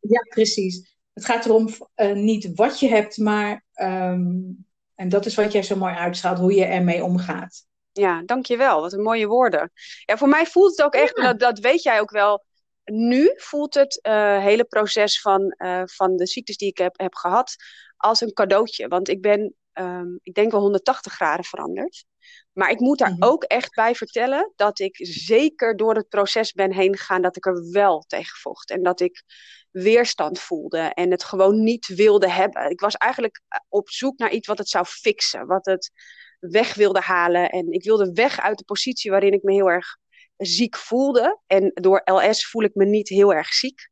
Ja, 0.00 0.20
precies. 0.28 0.96
Het 1.12 1.24
gaat 1.24 1.44
erom 1.44 1.68
uh, 1.96 2.12
niet 2.12 2.50
wat 2.54 2.80
je 2.80 2.88
hebt, 2.88 3.16
maar 3.16 3.64
um, 3.74 4.64
en 4.94 5.08
dat 5.08 5.26
is 5.26 5.34
wat 5.34 5.52
jij 5.52 5.62
zo 5.62 5.76
mooi 5.76 5.94
uitstraalt, 5.94 6.38
hoe 6.38 6.54
je 6.54 6.64
ermee 6.64 7.04
omgaat. 7.04 7.64
Ja, 7.92 8.22
dankjewel. 8.24 8.80
Wat 8.80 8.92
een 8.92 9.02
mooie 9.02 9.26
woorden. 9.26 9.70
Ja, 10.04 10.16
voor 10.16 10.28
mij 10.28 10.46
voelt 10.46 10.70
het 10.70 10.86
ook 10.86 10.94
echt, 10.94 11.16
ja. 11.16 11.22
dat, 11.22 11.38
dat 11.38 11.58
weet 11.58 11.82
jij 11.82 12.00
ook 12.00 12.10
wel. 12.10 12.44
Nu 12.84 13.32
voelt 13.36 13.74
het 13.74 13.98
uh, 14.02 14.38
hele 14.38 14.64
proces 14.64 15.20
van, 15.20 15.54
uh, 15.58 15.82
van 15.84 16.16
de 16.16 16.26
ziektes 16.26 16.56
die 16.56 16.68
ik 16.68 16.78
heb, 16.78 16.98
heb 16.98 17.14
gehad 17.14 17.54
als 17.96 18.20
een 18.20 18.32
cadeautje. 18.32 18.88
Want 18.88 19.08
ik 19.08 19.20
ben, 19.20 19.54
um, 19.72 20.18
ik 20.22 20.34
denk 20.34 20.50
wel 20.50 20.60
180 20.60 21.12
graden 21.12 21.44
veranderd. 21.44 22.04
Maar 22.52 22.70
ik 22.70 22.80
moet 22.80 22.98
daar 22.98 23.10
mm-hmm. 23.10 23.28
ook 23.28 23.44
echt 23.44 23.74
bij 23.74 23.94
vertellen 23.94 24.52
dat 24.56 24.78
ik 24.78 24.96
zeker 25.06 25.76
door 25.76 25.94
het 25.94 26.08
proces 26.08 26.52
ben 26.52 26.72
heen 26.72 26.96
gegaan 26.96 27.22
dat 27.22 27.36
ik 27.36 27.46
er 27.46 27.70
wel 27.70 28.04
tegen 28.06 28.36
vocht. 28.38 28.70
En 28.70 28.82
dat 28.82 29.00
ik 29.00 29.22
weerstand 29.70 30.38
voelde 30.38 30.78
en 30.78 31.10
het 31.10 31.24
gewoon 31.24 31.62
niet 31.62 31.86
wilde 31.86 32.30
hebben. 32.30 32.70
Ik 32.70 32.80
was 32.80 32.94
eigenlijk 32.94 33.40
op 33.68 33.90
zoek 33.90 34.18
naar 34.18 34.30
iets 34.30 34.46
wat 34.46 34.58
het 34.58 34.68
zou 34.68 34.84
fixen, 34.84 35.46
wat 35.46 35.66
het 35.66 35.90
weg 36.38 36.74
wilde 36.74 37.00
halen. 37.00 37.50
En 37.50 37.72
ik 37.72 37.84
wilde 37.84 38.12
weg 38.12 38.40
uit 38.40 38.58
de 38.58 38.64
positie 38.64 39.10
waarin 39.10 39.32
ik 39.32 39.42
me 39.42 39.52
heel 39.52 39.70
erg 39.70 39.96
ziek 40.36 40.76
voelde. 40.76 41.40
En 41.46 41.70
door 41.74 42.00
LS 42.04 42.46
voel 42.46 42.62
ik 42.62 42.74
me 42.74 42.84
niet 42.84 43.08
heel 43.08 43.34
erg 43.34 43.52
ziek. 43.52 43.90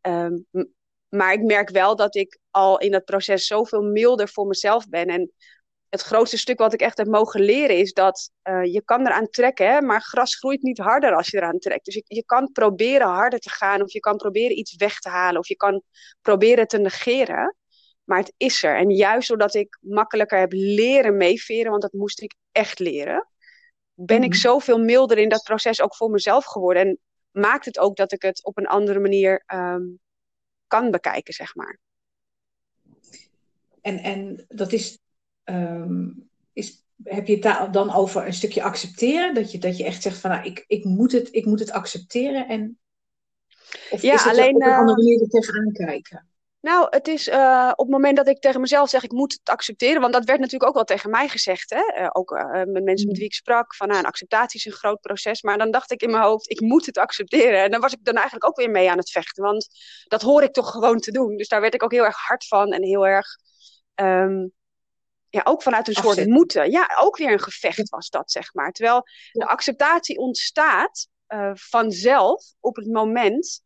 Um, 0.00 0.46
maar 1.08 1.32
ik 1.32 1.42
merk 1.42 1.70
wel 1.70 1.96
dat 1.96 2.14
ik 2.14 2.38
al 2.50 2.78
in 2.78 2.90
dat 2.90 3.04
proces 3.04 3.46
zoveel 3.46 3.82
milder 3.82 4.28
voor 4.28 4.46
mezelf 4.46 4.88
ben. 4.88 5.06
En 5.06 5.32
het 5.90 6.02
grootste 6.02 6.38
stuk 6.38 6.58
wat 6.58 6.72
ik 6.72 6.80
echt 6.80 6.98
heb 6.98 7.06
mogen 7.06 7.40
leren 7.40 7.76
is 7.76 7.92
dat 7.92 8.30
uh, 8.42 8.64
je 8.64 8.82
kan 8.84 9.06
eraan 9.06 9.28
trekken, 9.28 9.72
hè, 9.72 9.80
maar 9.80 10.02
gras 10.02 10.36
groeit 10.36 10.62
niet 10.62 10.78
harder 10.78 11.14
als 11.14 11.28
je 11.28 11.36
eraan 11.36 11.58
trekt. 11.58 11.84
Dus 11.84 11.94
je, 11.94 12.04
je 12.06 12.24
kan 12.24 12.52
proberen 12.52 13.06
harder 13.06 13.38
te 13.38 13.50
gaan, 13.50 13.82
of 13.82 13.92
je 13.92 14.00
kan 14.00 14.16
proberen 14.16 14.58
iets 14.58 14.76
weg 14.76 14.98
te 14.98 15.08
halen, 15.08 15.40
of 15.40 15.48
je 15.48 15.56
kan 15.56 15.82
proberen 16.20 16.66
te 16.66 16.78
negeren. 16.78 17.56
Maar 18.04 18.18
het 18.18 18.32
is 18.36 18.62
er. 18.62 18.76
En 18.76 18.90
juist 18.90 19.28
doordat 19.28 19.54
ik 19.54 19.78
makkelijker 19.80 20.38
heb 20.38 20.52
leren 20.52 21.16
meeveren, 21.16 21.70
want 21.70 21.82
dat 21.82 21.92
moest 21.92 22.20
ik 22.20 22.34
echt 22.52 22.78
leren, 22.78 23.28
ben 23.94 24.22
ik 24.22 24.30
mhm. 24.30 24.38
zoveel 24.38 24.78
milder 24.78 25.18
in 25.18 25.28
dat 25.28 25.42
proces 25.42 25.80
ook 25.80 25.96
voor 25.96 26.10
mezelf 26.10 26.44
geworden. 26.44 26.82
En 26.86 26.98
maakt 27.30 27.64
het 27.64 27.78
ook 27.78 27.96
dat 27.96 28.12
ik 28.12 28.22
het 28.22 28.44
op 28.44 28.58
een 28.58 28.66
andere 28.66 28.98
manier 28.98 29.44
um, 29.54 30.00
kan 30.66 30.90
bekijken, 30.90 31.34
zeg 31.34 31.54
maar. 31.54 31.78
En, 33.80 33.98
en 33.98 34.44
dat 34.48 34.72
is, 34.72 34.98
um, 35.54 36.28
is, 36.52 36.84
heb 37.04 37.26
je 37.26 37.38
het 37.38 37.72
dan 37.72 37.94
over 37.94 38.26
een 38.26 38.34
stukje 38.34 38.62
accepteren? 38.62 39.34
Dat 39.34 39.52
je, 39.52 39.58
dat 39.58 39.76
je 39.76 39.84
echt 39.84 40.02
zegt 40.02 40.18
van 40.18 40.30
nou, 40.30 40.44
ik, 40.44 40.64
ik, 40.66 40.84
moet 40.84 41.12
het, 41.12 41.28
ik 41.30 41.44
moet 41.44 41.60
het 41.60 41.70
accepteren 41.70 42.48
en 42.48 42.78
of 43.90 44.02
ja, 44.02 44.14
is 44.14 44.22
het 44.22 44.32
alleen, 44.32 44.54
op 44.54 44.62
een 44.62 44.72
andere 44.72 44.90
eh, 44.90 44.96
manier 44.96 45.20
er 45.20 45.28
tegenaan 45.28 45.72
kijken? 45.72 46.28
Nou, 46.60 46.86
het 46.90 47.08
is 47.08 47.28
uh, 47.28 47.70
op 47.72 47.86
het 47.86 47.94
moment 47.94 48.16
dat 48.16 48.28
ik 48.28 48.40
tegen 48.40 48.60
mezelf 48.60 48.88
zeg, 48.88 49.02
ik 49.02 49.12
moet 49.12 49.32
het 49.32 49.48
accepteren, 49.48 50.00
want 50.00 50.12
dat 50.12 50.24
werd 50.24 50.38
natuurlijk 50.38 50.68
ook 50.68 50.74
wel 50.74 50.84
tegen 50.84 51.10
mij 51.10 51.28
gezegd, 51.28 51.70
hè? 51.70 52.00
Uh, 52.00 52.08
ook 52.12 52.30
uh, 52.30 52.52
met 52.52 52.84
mensen 52.84 53.06
met 53.06 53.06
mm. 53.06 53.12
wie 53.14 53.24
ik 53.24 53.34
sprak, 53.34 53.74
van 53.74 53.88
nou, 53.88 54.00
een 54.00 54.06
acceptatie 54.06 54.58
is 54.58 54.66
een 54.66 54.72
groot 54.72 55.00
proces, 55.00 55.42
maar 55.42 55.58
dan 55.58 55.70
dacht 55.70 55.90
ik 55.90 56.02
in 56.02 56.10
mijn 56.10 56.22
hoofd, 56.22 56.50
ik 56.50 56.60
moet 56.60 56.86
het 56.86 56.98
accepteren. 56.98 57.62
En 57.62 57.70
dan 57.70 57.80
was 57.80 57.92
ik 57.92 58.04
dan 58.04 58.14
eigenlijk 58.14 58.44
ook 58.44 58.56
weer 58.56 58.70
mee 58.70 58.90
aan 58.90 58.98
het 58.98 59.10
vechten, 59.10 59.42
want 59.42 59.68
dat 60.04 60.22
hoor 60.22 60.42
ik 60.42 60.52
toch 60.52 60.70
gewoon 60.70 60.98
te 60.98 61.12
doen. 61.12 61.36
Dus 61.36 61.48
daar 61.48 61.60
werd 61.60 61.74
ik 61.74 61.82
ook 61.82 61.92
heel 61.92 62.04
erg 62.04 62.16
hard 62.16 62.46
van 62.46 62.72
en 62.72 62.82
heel 62.82 63.06
erg, 63.06 63.26
um, 63.94 64.52
ja, 65.30 65.40
ook 65.44 65.62
vanuit 65.62 65.88
een 65.88 65.94
soort 65.94 66.26
moeten. 66.26 66.70
Ja, 66.70 66.96
ook 66.98 67.16
weer 67.16 67.32
een 67.32 67.40
gevecht 67.40 67.88
was 67.88 68.08
dat, 68.08 68.30
zeg 68.30 68.54
maar. 68.54 68.72
Terwijl 68.72 69.02
de 69.32 69.46
acceptatie 69.46 70.18
ontstaat 70.18 71.08
vanzelf 71.54 72.44
op 72.60 72.76
het 72.76 72.86
moment 72.86 73.62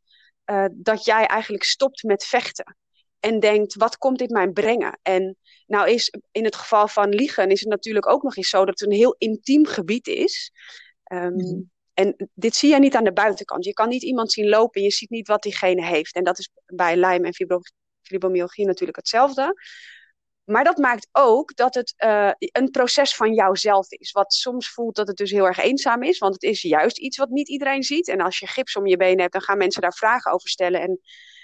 dat 0.73 1.05
jij 1.05 1.27
eigenlijk 1.27 1.65
stopt 1.65 2.03
met 2.03 2.25
vechten 2.25 2.77
en 3.21 3.41
denkt, 3.41 3.75
wat 3.75 3.97
komt 3.97 4.19
dit 4.19 4.31
mij 4.31 4.49
brengen? 4.49 4.99
En 5.03 5.37
nou 5.67 5.91
is 5.91 6.15
in 6.33 6.45
het 6.45 6.57
geval 6.57 6.89
van 6.89 7.09
liegen 7.09 7.51
is 7.51 7.61
het 7.61 7.69
natuurlijk 7.69 8.09
ook 8.09 8.23
nog 8.23 8.37
eens 8.37 8.49
zo 8.49 8.65
dat 8.65 8.81
het 8.81 8.89
een 8.89 8.97
heel 8.97 9.15
intiem 9.19 9.67
gebied 9.67 10.07
is. 10.07 10.53
Um, 11.13 11.35
mm. 11.35 11.73
En 11.95 12.31
dit 12.35 12.57
zie 12.57 12.71
je 12.71 12.79
niet 12.79 12.97
aan 12.97 13.05
de 13.05 13.13
buitenkant. 13.13 13.65
Je 13.65 13.73
kan 13.73 13.89
niet 13.89 14.03
iemand 14.03 14.33
zien 14.33 14.49
lopen 14.49 14.81
en 14.81 14.87
je 14.87 14.93
ziet 14.93 15.11
niet 15.11 15.29
wat 15.29 15.43
diegene 15.43 15.87
heeft. 15.87 16.15
En 16.15 16.25
dat 16.25 16.39
is 16.39 16.51
bij 16.67 16.97
Lyme 16.97 17.33
en 17.33 17.59
fibromyalgie 18.03 18.67
natuurlijk 18.67 18.97
hetzelfde. 18.97 19.55
Maar 20.45 20.65
dat 20.65 20.77
maakt 20.77 21.09
ook 21.13 21.57
dat 21.57 21.75
het 21.75 21.95
uh, 22.05 22.31
een 22.37 22.71
proces 22.71 23.17
van 23.17 23.35
jouzelf 23.35 23.91
is. 23.91 24.13
Wat 24.13 24.33
soms 24.33 24.69
voelt 24.69 24.97
dat 24.97 25.07
het 25.07 25.17
dus 25.17 25.31
heel 25.31 25.47
erg 25.47 25.59
eenzaam 25.59 26.03
is. 26.03 26.19
Want 26.19 26.35
het 26.35 26.43
is 26.43 26.63
juist 26.63 26.99
iets 26.99 27.17
wat 27.17 27.29
niet 27.29 27.49
iedereen 27.49 27.83
ziet. 27.83 28.09
En 28.09 28.21
als 28.21 28.39
je 28.39 28.47
gips 28.47 28.77
om 28.77 28.87
je 28.87 28.97
benen 28.97 29.21
hebt, 29.21 29.33
dan 29.33 29.43
gaan 29.43 29.59
mensen 29.59 29.83
daar 29.83 29.95
vragen 29.95 30.33
over 30.33 30.49
stellen. 30.49 30.81
En 30.81 31.01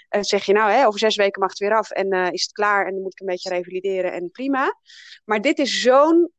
uh, 0.09 0.21
zeg 0.21 0.45
je 0.45 0.53
nou, 0.53 0.71
hè, 0.71 0.85
over 0.87 0.99
zes 0.99 1.15
weken 1.15 1.41
mag 1.41 1.49
het 1.49 1.59
weer 1.59 1.75
af 1.75 1.89
en 1.89 2.13
uh, 2.13 2.31
is 2.31 2.41
het 2.41 2.51
klaar 2.51 2.85
en 2.85 2.93
dan 2.93 3.01
moet 3.01 3.11
ik 3.11 3.19
een 3.19 3.25
beetje 3.25 3.49
revalideren 3.49 4.13
en 4.13 4.31
prima. 4.31 4.79
Maar 5.25 5.41
dit 5.41 5.59
is 5.59 5.81
zo'n 5.81 6.31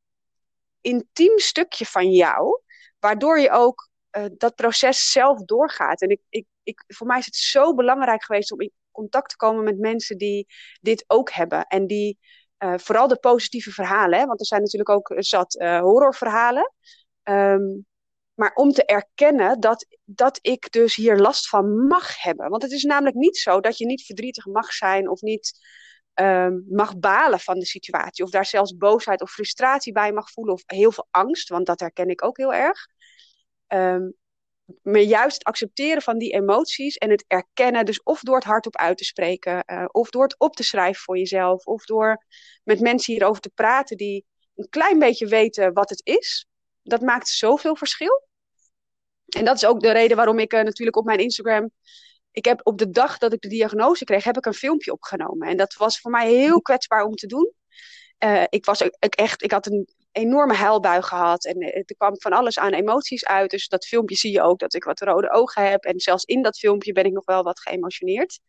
intiem 0.81 1.39
stukje 1.39 1.87
van 1.87 2.11
jou, 2.11 2.61
waardoor 2.99 3.41
je 3.41 3.51
ook 3.51 3.91
dat 4.37 4.55
proces 4.55 5.11
zelf 5.11 5.45
doorgaat. 5.45 6.03
En 6.03 6.09
ik, 6.09 6.21
ik, 6.29 6.47
ik, 6.63 6.85
voor 6.87 7.07
mij 7.07 7.19
is 7.19 7.27
het 7.27 7.37
zo 7.37 7.75
belangrijk 7.75 8.25
geweest 8.25 8.53
om 8.53 8.61
in 8.61 8.73
contact 8.91 9.29
te 9.29 9.37
komen 9.37 9.65
met 9.65 9.79
mensen 9.79 10.19
die 10.19 10.47
dit 10.81 11.05
ook 11.07 11.31
hebben. 11.31 11.67
En 11.67 11.87
die 11.87 12.19
vooral 12.77 13.09
de 13.09 13.19
positieve 13.19 13.71
verhalen, 13.71 14.19
hè, 14.19 14.27
want 14.27 14.41
er 14.41 14.47
zijn 14.47 14.61
natuurlijk 14.61 14.91
ook 14.91 15.13
zat 15.17 15.53
horrorverhalen. 15.59 16.73
Um, 17.23 17.87
maar 18.35 18.55
om 18.55 18.73
te 18.73 18.85
erkennen 18.85 19.61
dat, 19.61 19.87
dat 20.05 20.39
ik 20.41 20.71
dus 20.71 20.95
hier 20.95 21.17
last 21.17 21.49
van 21.49 21.87
mag 21.87 22.23
hebben. 22.23 22.51
Want 22.51 22.63
het 22.63 22.73
is 22.73 22.83
namelijk 22.83 23.17
niet 23.17 23.37
zo 23.37 23.61
dat 23.61 23.79
je 23.79 23.87
niet 23.87 24.05
verdrietig 24.05 24.47
mag 24.47 24.73
zijn 24.73 25.09
of 25.09 25.21
niet 25.21 25.53
um, 26.15 26.65
mag 26.69 26.99
balen 26.99 27.41
van 27.41 27.59
de 27.59 27.67
situatie. 27.67 28.25
Of 28.25 28.31
daar 28.31 28.47
zelfs 28.47 28.77
boosheid 28.77 29.23
of 29.23 29.31
frustratie 29.31 29.93
bij 29.93 30.13
mag 30.13 30.31
voelen. 30.31 30.55
Of 30.55 30.63
heel 30.67 30.93
veel 30.93 31.07
angst, 31.11 31.49
want 31.49 31.67
dat 31.67 31.81
herken 31.81 32.09
ik 32.09 32.25
ook 32.25 32.37
heel 32.37 32.55
erg. 32.55 32.87
Um, 33.69 34.15
maar 34.83 35.01
juist 35.01 35.35
het 35.35 35.45
accepteren 35.45 36.03
van 36.03 36.19
die 36.19 36.33
emoties 36.33 36.97
en 36.97 37.11
het 37.11 37.25
erkennen, 37.27 37.85
dus 37.85 38.03
of 38.03 38.21
door 38.21 38.35
het 38.35 38.45
hardop 38.45 38.77
uit 38.77 38.97
te 38.97 39.05
spreken, 39.05 39.65
uh, 39.67 39.85
of 39.91 40.11
door 40.11 40.23
het 40.23 40.39
op 40.39 40.57
te 40.57 40.63
schrijven 40.63 41.03
voor 41.03 41.19
jezelf, 41.19 41.67
of 41.67 41.85
door 41.85 42.25
met 42.65 42.81
mensen 42.81 43.13
hierover 43.13 43.41
te 43.41 43.51
praten 43.55 43.97
die 43.97 44.25
een 44.55 44.69
klein 44.69 44.99
beetje 44.99 45.27
weten 45.27 45.73
wat 45.73 45.91
het 45.91 46.01
is, 46.05 46.47
dat 46.83 47.01
maakt 47.01 47.29
zoveel 47.29 47.77
verschil. 47.77 48.27
En 49.27 49.45
dat 49.45 49.57
is 49.57 49.65
ook 49.65 49.81
de 49.81 49.93
reden 49.93 50.17
waarom 50.17 50.39
ik 50.39 50.53
uh, 50.53 50.63
natuurlijk 50.63 50.97
op 50.97 51.05
mijn 51.05 51.19
Instagram. 51.19 51.71
Ik 52.31 52.45
heb 52.45 52.61
op 52.63 52.79
de 52.79 52.91
dag 52.91 53.19
dat 53.19 53.33
ik 53.33 53.41
de 53.41 53.49
diagnose 53.49 54.05
kreeg, 54.05 54.25
heb 54.25 54.37
ik 54.37 54.47
een 54.47 54.55
filmpje 54.55 54.93
opgenomen. 54.93 55.49
En 55.49 55.57
dat 55.57 55.75
was 55.75 56.01
voor 56.01 56.11
mij 56.11 56.31
heel 56.31 56.63
kwetsbaar 56.63 57.05
om 57.05 57.15
te 57.15 57.27
doen. 57.27 57.53
Uh, 58.25 58.43
ik, 58.49 58.65
was 58.65 58.81
ik, 58.81 59.15
echt, 59.15 59.43
ik 59.43 59.51
had 59.51 59.67
een 59.67 59.89
enorme 60.13 60.55
huilbui 60.55 61.03
gehad. 61.03 61.45
En 61.45 61.63
uh, 61.63 61.77
er 61.77 61.97
kwam 61.97 62.21
van 62.21 62.33
alles 62.33 62.59
aan 62.59 62.73
emoties 62.73 63.25
uit. 63.25 63.51
Dus 63.51 63.69
dat 63.69 63.87
filmpje 63.87 64.17
zie 64.17 64.33
je 64.33 64.43
ook 64.43 64.59
dat 64.59 64.75
ik 64.75 64.85
wat 64.85 65.01
rode 65.01 65.31
ogen 65.31 65.71
heb. 65.71 65.85
En 65.85 66.01
zelfs 66.01 66.25
in 66.25 66.43
dat 66.43 66.59
filmpje 66.59 66.93
ben 66.93 67.05
ik 67.05 67.13
nog 67.13 67.25
wel 67.25 67.43
wat 67.43 67.61
geëmotioneerd. 67.61 68.41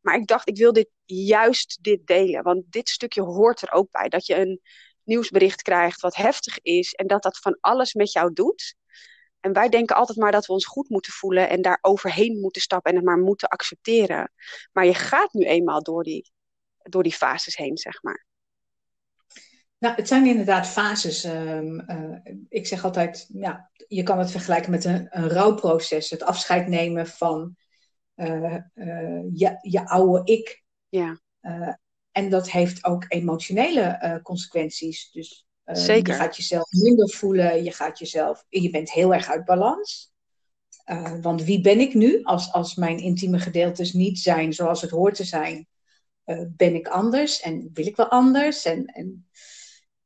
Maar 0.00 0.14
ik 0.14 0.26
dacht, 0.26 0.48
ik 0.48 0.56
wil 0.56 0.72
dit 0.72 0.88
juist 1.04 1.78
dit 1.80 2.06
delen. 2.06 2.42
Want 2.42 2.64
dit 2.68 2.88
stukje 2.88 3.22
hoort 3.22 3.62
er 3.62 3.72
ook 3.72 3.90
bij. 3.90 4.08
Dat 4.08 4.26
je 4.26 4.36
een 4.36 4.60
nieuwsbericht 5.04 5.62
krijgt 5.62 6.00
wat 6.00 6.16
heftig 6.16 6.58
is. 6.60 6.92
En 6.92 7.06
dat 7.06 7.22
dat 7.22 7.38
van 7.38 7.56
alles 7.60 7.94
met 7.94 8.12
jou 8.12 8.32
doet. 8.32 8.74
En 9.40 9.52
wij 9.52 9.68
denken 9.68 9.96
altijd 9.96 10.18
maar 10.18 10.32
dat 10.32 10.46
we 10.46 10.52
ons 10.52 10.66
goed 10.66 10.88
moeten 10.88 11.12
voelen 11.12 11.48
en 11.48 11.62
daar 11.62 11.78
overheen 11.80 12.40
moeten 12.40 12.62
stappen 12.62 12.90
en 12.90 12.96
het 12.96 13.06
maar 13.06 13.18
moeten 13.18 13.48
accepteren. 13.48 14.32
Maar 14.72 14.86
je 14.86 14.94
gaat 14.94 15.32
nu 15.32 15.44
eenmaal 15.44 15.82
door 15.82 16.02
die, 16.02 16.32
door 16.82 17.02
die 17.02 17.12
fases 17.12 17.56
heen, 17.56 17.76
zeg 17.76 18.02
maar. 18.02 18.28
Nou, 19.80 19.94
het 19.94 20.08
zijn 20.08 20.26
inderdaad 20.26 20.66
fases. 20.66 21.24
Ehm, 21.24 21.78
eh, 21.78 22.32
ik 22.48 22.66
zeg 22.66 22.84
altijd, 22.84 23.26
ja, 23.32 23.70
je 23.88 24.02
kan 24.02 24.18
het 24.18 24.30
vergelijken 24.30 24.70
met 24.70 24.84
een, 24.84 25.06
een 25.10 25.28
rouwproces. 25.28 26.10
Het 26.10 26.22
afscheid 26.22 26.68
nemen 26.68 27.06
van 27.06 27.56
uh, 28.16 28.56
uh, 28.74 29.22
je, 29.32 29.58
je 29.60 29.88
oude 29.88 30.32
ik. 30.32 30.64
Ja. 30.88 31.20
en 32.12 32.30
dat 32.30 32.50
heeft 32.50 32.84
ook 32.84 33.04
emotionele 33.08 34.20
consequenties. 34.22 35.10
Dus 35.10 35.46
Zeker. 35.64 36.14
Je 36.14 36.20
gaat 36.20 36.36
jezelf 36.36 36.70
minder 36.70 37.10
voelen, 37.10 37.64
je 37.64 37.72
gaat 37.72 37.98
jezelf, 37.98 38.44
je 38.48 38.70
bent 38.70 38.92
heel 38.92 39.14
erg 39.14 39.28
uit 39.28 39.44
balans. 39.44 40.12
Want 41.20 41.42
wie 41.44 41.60
ben 41.60 41.80
ik 41.80 41.94
nu 41.94 42.22
als, 42.22 42.52
als 42.52 42.74
mijn 42.74 42.98
intieme 42.98 43.38
gedeeltes 43.38 43.92
niet 43.92 44.18
zijn 44.18 44.52
zoals 44.52 44.80
het 44.80 44.90
hoort 44.90 45.14
te 45.14 45.24
zijn? 45.24 45.68
Ben 46.56 46.74
ik 46.74 46.88
anders 46.88 47.40
en 47.40 47.70
wil 47.72 47.86
ik 47.86 47.96
wel 47.96 48.08
anders? 48.08 48.64
En, 48.64 48.84
en, 48.84 49.28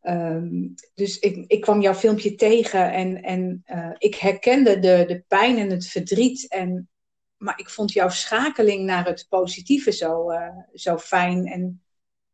um, 0.07 0.75
dus 0.95 1.19
ik, 1.19 1.45
ik 1.47 1.61
kwam 1.61 1.81
jouw 1.81 1.95
filmpje 1.95 2.35
tegen 2.35 2.93
en, 2.93 3.23
en 3.23 3.63
uh, 3.67 3.91
ik 3.99 4.15
herkende 4.15 4.79
de, 4.79 5.05
de 5.07 5.25
pijn 5.29 5.59
en 5.59 5.71
het 5.71 5.87
verdriet. 5.87 6.49
En, 6.49 6.89
maar 7.37 7.59
ik 7.59 7.71
vond 7.71 7.93
jouw 7.93 8.09
schakeling 8.09 8.85
naar 8.85 9.07
het 9.07 9.27
positieve 9.29 9.93
zo, 9.93 10.31
zo 10.73 10.99
fijn. 10.99 11.47
En 11.47 11.83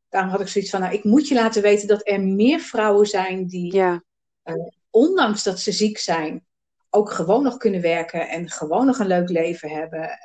daarom 0.08 0.30
had 0.30 0.40
ik 0.40 0.48
zoiets 0.48 0.70
van, 0.70 0.80
nou, 0.80 0.94
ik 0.94 1.04
moet 1.04 1.28
je 1.28 1.34
laten 1.34 1.62
weten 1.62 1.88
dat 1.88 2.08
er 2.08 2.20
meer 2.20 2.60
vrouwen 2.60 3.06
zijn 3.06 3.46
die, 3.46 3.74
ja. 3.74 4.02
uh, 4.44 4.54
ondanks 4.90 5.42
dat 5.42 5.60
ze 5.60 5.72
ziek 5.72 5.98
zijn, 5.98 6.44
ook 6.90 7.10
gewoon 7.10 7.42
nog 7.42 7.56
kunnen 7.56 7.80
werken 7.80 8.28
en 8.28 8.50
gewoon 8.50 8.86
nog 8.86 8.98
een 8.98 9.06
leuk 9.06 9.28
leven 9.28 9.70
hebben. 9.70 10.18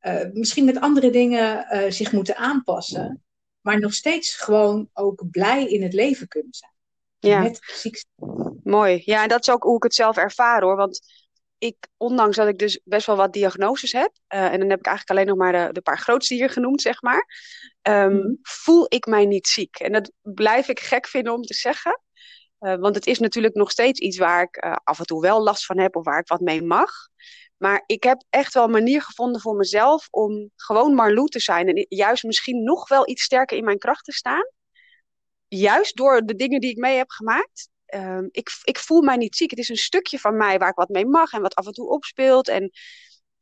Uh, 0.00 0.32
misschien 0.32 0.64
met 0.64 0.80
andere 0.80 1.10
dingen 1.10 1.66
zich 1.92 2.12
moeten 2.12 2.36
aanpassen, 2.36 3.22
maar 3.64 3.80
nog 3.80 3.94
steeds 3.94 4.36
gewoon 4.36 4.88
ook 4.92 5.30
blij 5.30 5.64
in 5.66 5.82
het 5.82 5.92
leven 5.92 6.28
kunnen 6.28 6.54
zijn. 6.54 6.72
Ja. 7.18 7.40
Met 7.40 7.58
ziek 7.62 8.04
Mooi. 8.62 9.02
Ja, 9.04 9.22
en 9.22 9.28
dat 9.28 9.40
is 9.40 9.50
ook 9.50 9.62
hoe 9.62 9.76
ik 9.76 9.82
het 9.82 9.94
zelf 9.94 10.16
ervaar 10.16 10.62
hoor. 10.62 10.76
Want 10.76 11.00
ik, 11.58 11.76
ondanks 11.96 12.36
dat 12.36 12.48
ik 12.48 12.58
dus 12.58 12.80
best 12.84 13.06
wel 13.06 13.16
wat 13.16 13.32
diagnoses 13.32 13.92
heb, 13.92 14.12
uh, 14.34 14.52
en 14.52 14.58
dan 14.58 14.70
heb 14.70 14.78
ik 14.78 14.86
eigenlijk 14.86 15.10
alleen 15.10 15.26
nog 15.26 15.36
maar 15.36 15.66
de, 15.66 15.72
de 15.72 15.80
paar 15.80 15.98
grootste 15.98 16.34
hier 16.34 16.50
genoemd, 16.50 16.80
zeg 16.80 17.02
maar, 17.02 17.26
um, 17.82 18.38
voel 18.42 18.86
ik 18.88 19.06
mij 19.06 19.26
niet 19.26 19.46
ziek. 19.46 19.76
En 19.78 19.92
dat 19.92 20.12
blijf 20.22 20.68
ik 20.68 20.80
gek 20.80 21.06
vinden 21.06 21.32
om 21.32 21.42
te 21.42 21.54
zeggen. 21.54 22.02
Uh, 22.60 22.74
want 22.74 22.94
het 22.94 23.06
is 23.06 23.18
natuurlijk 23.18 23.54
nog 23.54 23.70
steeds 23.70 24.00
iets 24.00 24.18
waar 24.18 24.42
ik 24.42 24.64
uh, 24.64 24.76
af 24.84 24.98
en 24.98 25.06
toe 25.06 25.20
wel 25.20 25.42
last 25.42 25.66
van 25.66 25.78
heb 25.78 25.96
of 25.96 26.04
waar 26.04 26.18
ik 26.18 26.28
wat 26.28 26.40
mee 26.40 26.62
mag. 26.62 26.90
Maar 27.64 27.82
ik 27.86 28.02
heb 28.02 28.24
echt 28.30 28.54
wel 28.54 28.64
een 28.64 28.70
manier 28.70 29.02
gevonden 29.02 29.40
voor 29.40 29.56
mezelf 29.56 30.08
om 30.10 30.50
gewoon 30.56 30.94
Marlou 30.94 31.28
te 31.28 31.40
zijn. 31.40 31.68
En 31.68 31.86
juist 31.88 32.24
misschien 32.24 32.62
nog 32.62 32.88
wel 32.88 33.08
iets 33.08 33.22
sterker 33.22 33.56
in 33.56 33.64
mijn 33.64 33.78
kracht 33.78 34.04
te 34.04 34.12
staan. 34.12 34.48
Juist 35.48 35.96
door 35.96 36.20
de 36.20 36.34
dingen 36.34 36.60
die 36.60 36.70
ik 36.70 36.76
mee 36.76 36.96
heb 36.96 37.10
gemaakt. 37.10 37.68
Um, 37.94 38.28
ik, 38.30 38.50
ik 38.62 38.78
voel 38.78 39.02
mij 39.02 39.16
niet 39.16 39.36
ziek. 39.36 39.50
Het 39.50 39.58
is 39.58 39.68
een 39.68 39.76
stukje 39.76 40.18
van 40.18 40.36
mij 40.36 40.58
waar 40.58 40.68
ik 40.68 40.74
wat 40.74 40.88
mee 40.88 41.06
mag 41.06 41.32
en 41.32 41.42
wat 41.42 41.54
af 41.54 41.66
en 41.66 41.72
toe 41.72 41.88
opspeelt 41.88 42.48
en 42.48 42.70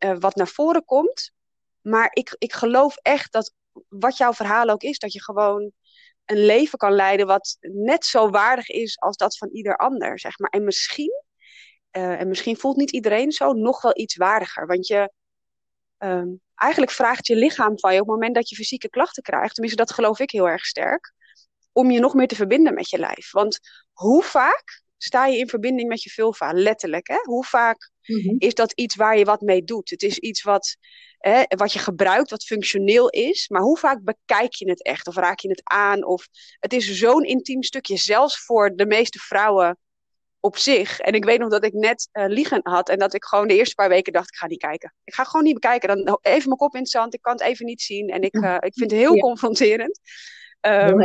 uh, 0.04 0.16
wat 0.18 0.34
naar 0.34 0.48
voren 0.48 0.84
komt. 0.84 1.32
Maar 1.80 2.10
ik, 2.12 2.34
ik 2.38 2.52
geloof 2.52 2.96
echt 2.96 3.32
dat 3.32 3.54
wat 3.88 4.16
jouw 4.16 4.32
verhaal 4.32 4.68
ook 4.68 4.82
is, 4.82 4.98
dat 4.98 5.12
je 5.12 5.22
gewoon 5.22 5.72
een 6.24 6.44
leven 6.44 6.78
kan 6.78 6.92
leiden 6.92 7.26
wat 7.26 7.56
net 7.60 8.04
zo 8.04 8.30
waardig 8.30 8.68
is 8.68 8.98
als 8.98 9.16
dat 9.16 9.36
van 9.36 9.48
ieder 9.48 9.76
ander, 9.76 10.18
zeg 10.18 10.38
maar. 10.38 10.50
En 10.50 10.64
misschien, 10.64 11.22
uh, 11.96 12.20
en 12.20 12.28
misschien 12.28 12.56
voelt 12.56 12.76
niet 12.76 12.90
iedereen 12.90 13.32
zo, 13.32 13.52
nog 13.52 13.82
wel 13.82 13.98
iets 13.98 14.16
waardiger. 14.16 14.66
Want 14.66 14.86
je, 14.86 15.12
um, 15.98 16.40
eigenlijk 16.54 16.92
vraagt 16.92 17.26
je 17.26 17.36
lichaam 17.36 17.78
van 17.78 17.94
je 17.94 18.00
op 18.00 18.06
het 18.06 18.14
moment 18.14 18.34
dat 18.34 18.48
je 18.48 18.56
fysieke 18.56 18.88
klachten 18.88 19.22
krijgt, 19.22 19.54
tenminste 19.54 19.84
dat 19.84 19.92
geloof 19.92 20.18
ik 20.18 20.30
heel 20.30 20.48
erg 20.48 20.64
sterk, 20.64 21.12
om 21.72 21.90
je 21.90 22.00
nog 22.00 22.14
meer 22.14 22.28
te 22.28 22.34
verbinden 22.34 22.74
met 22.74 22.90
je 22.90 22.98
lijf. 22.98 23.30
Want 23.30 23.58
hoe 23.92 24.22
vaak 24.22 24.82
sta 24.96 25.26
je 25.26 25.38
in 25.38 25.48
verbinding 25.48 25.88
met 25.88 26.02
je 26.02 26.10
vulva, 26.10 26.52
letterlijk. 26.52 27.08
Hè? 27.08 27.18
Hoe 27.22 27.44
vaak 27.44 27.90
mhm. 28.02 28.34
is 28.38 28.54
dat 28.54 28.72
iets 28.72 28.96
waar 28.96 29.18
je 29.18 29.24
wat 29.24 29.40
mee 29.40 29.64
doet? 29.64 29.90
Het 29.90 30.02
is 30.02 30.18
iets 30.18 30.42
wat, 30.42 30.76
hè, 31.18 31.42
wat 31.48 31.72
je 31.72 31.78
gebruikt, 31.78 32.30
wat 32.30 32.44
functioneel 32.44 33.08
is. 33.10 33.48
Maar 33.48 33.62
hoe 33.62 33.78
vaak 33.78 34.02
bekijk 34.04 34.54
je 34.54 34.68
het 34.68 34.82
echt? 34.82 35.06
Of 35.06 35.14
raak 35.14 35.38
je 35.38 35.48
het 35.48 35.60
aan? 35.64 36.04
Of 36.04 36.28
het 36.58 36.72
is 36.72 36.98
zo'n 36.98 37.24
intiem 37.24 37.62
stukje, 37.62 37.96
zelfs 37.96 38.44
voor 38.44 38.76
de 38.76 38.86
meeste 38.86 39.18
vrouwen 39.18 39.78
op 40.42 40.56
zich. 40.56 40.98
En 40.98 41.12
ik 41.12 41.24
weet 41.24 41.38
nog 41.38 41.50
dat 41.50 41.64
ik 41.64 41.72
net 41.72 42.08
uh, 42.12 42.24
liegen 42.26 42.60
had 42.62 42.88
en 42.88 42.98
dat 42.98 43.14
ik 43.14 43.24
gewoon 43.24 43.48
de 43.48 43.56
eerste 43.56 43.74
paar 43.74 43.88
weken 43.88 44.12
dacht, 44.12 44.28
ik 44.28 44.36
ga 44.36 44.46
niet 44.46 44.60
kijken. 44.60 44.94
Ik 45.04 45.14
ga 45.14 45.24
gewoon 45.24 45.44
niet 45.44 45.54
bekijken. 45.54 46.04
Dan 46.04 46.18
even 46.22 46.48
mijn 46.48 46.58
kop 46.58 46.74
in 46.74 46.80
het 46.80 46.90
zand, 46.90 47.14
ik 47.14 47.22
kan 47.22 47.32
het 47.32 47.42
even 47.42 47.66
niet 47.66 47.82
zien. 47.82 48.08
En 48.08 48.22
ik, 48.22 48.34
uh, 48.34 48.54
ik 48.54 48.74
vind 48.74 48.90
het 48.90 49.00
heel 49.00 49.16
confronterend. 49.16 50.00
Um, 50.60 51.00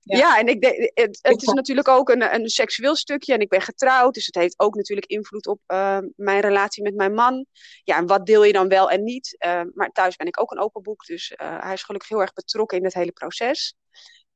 ja. 0.00 0.38
en 0.38 0.46
ik 0.46 0.60
de, 0.60 0.90
het, 0.94 1.18
het 1.22 1.42
is 1.42 1.52
natuurlijk 1.52 1.88
ook 1.88 2.08
een, 2.08 2.34
een 2.34 2.48
seksueel 2.48 2.96
stukje 2.96 3.34
en 3.34 3.40
ik 3.40 3.48
ben 3.48 3.60
getrouwd, 3.60 4.14
dus 4.14 4.26
het 4.26 4.34
heeft 4.34 4.58
ook 4.60 4.74
natuurlijk 4.74 5.06
invloed 5.06 5.46
op 5.46 5.60
uh, 5.66 5.98
mijn 6.16 6.40
relatie 6.40 6.82
met 6.82 6.94
mijn 6.94 7.14
man. 7.14 7.46
Ja, 7.82 7.96
en 7.96 8.06
wat 8.06 8.26
deel 8.26 8.44
je 8.44 8.52
dan 8.52 8.68
wel 8.68 8.90
en 8.90 9.02
niet? 9.02 9.36
Uh, 9.46 9.60
maar 9.74 9.90
thuis 9.90 10.16
ben 10.16 10.26
ik 10.26 10.40
ook 10.40 10.50
een 10.50 10.60
open 10.60 10.82
boek, 10.82 11.04
dus 11.04 11.32
hij 11.36 11.72
is 11.72 11.82
gelukkig 11.82 12.10
heel 12.10 12.20
erg 12.20 12.32
betrokken 12.32 12.78
in 12.78 12.84
het 12.84 12.94
hele 12.94 13.12
proces. 13.12 13.74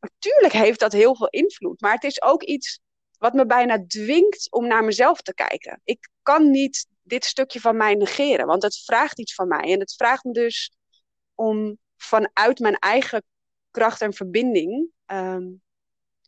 Natuurlijk 0.00 0.52
heeft 0.52 0.81
dat 0.81 0.93
heel 0.93 1.17
veel 1.17 1.28
invloed, 1.28 1.81
maar 1.81 1.93
het 1.93 2.05
is 2.05 2.23
ook 2.23 2.43
iets 2.43 2.81
wat 3.19 3.35
me 3.35 3.47
bijna 3.47 3.85
dwingt 3.87 4.53
om 4.53 4.67
naar 4.67 4.85
mezelf 4.85 5.23
te 5.23 5.35
kijken. 5.35 5.81
Ik 5.85 6.09
kan 6.23 6.51
niet 6.51 6.87
dit 7.03 7.25
stukje 7.25 7.61
van 7.61 7.77
mij 7.77 7.95
negeren, 7.95 8.47
want 8.47 8.63
het 8.63 8.77
vraagt 8.85 9.19
iets 9.19 9.35
van 9.35 9.49
mij 9.49 9.73
en 9.73 9.81
het 9.81 9.95
vraagt 9.95 10.25
me 10.25 10.33
dus 10.33 10.73
om 11.35 11.79
vanuit 11.97 12.59
mijn 12.59 12.79
eigen 12.79 13.23
kracht 13.71 14.01
en 14.01 14.13
verbinding 14.13 14.89
um, 15.07 15.63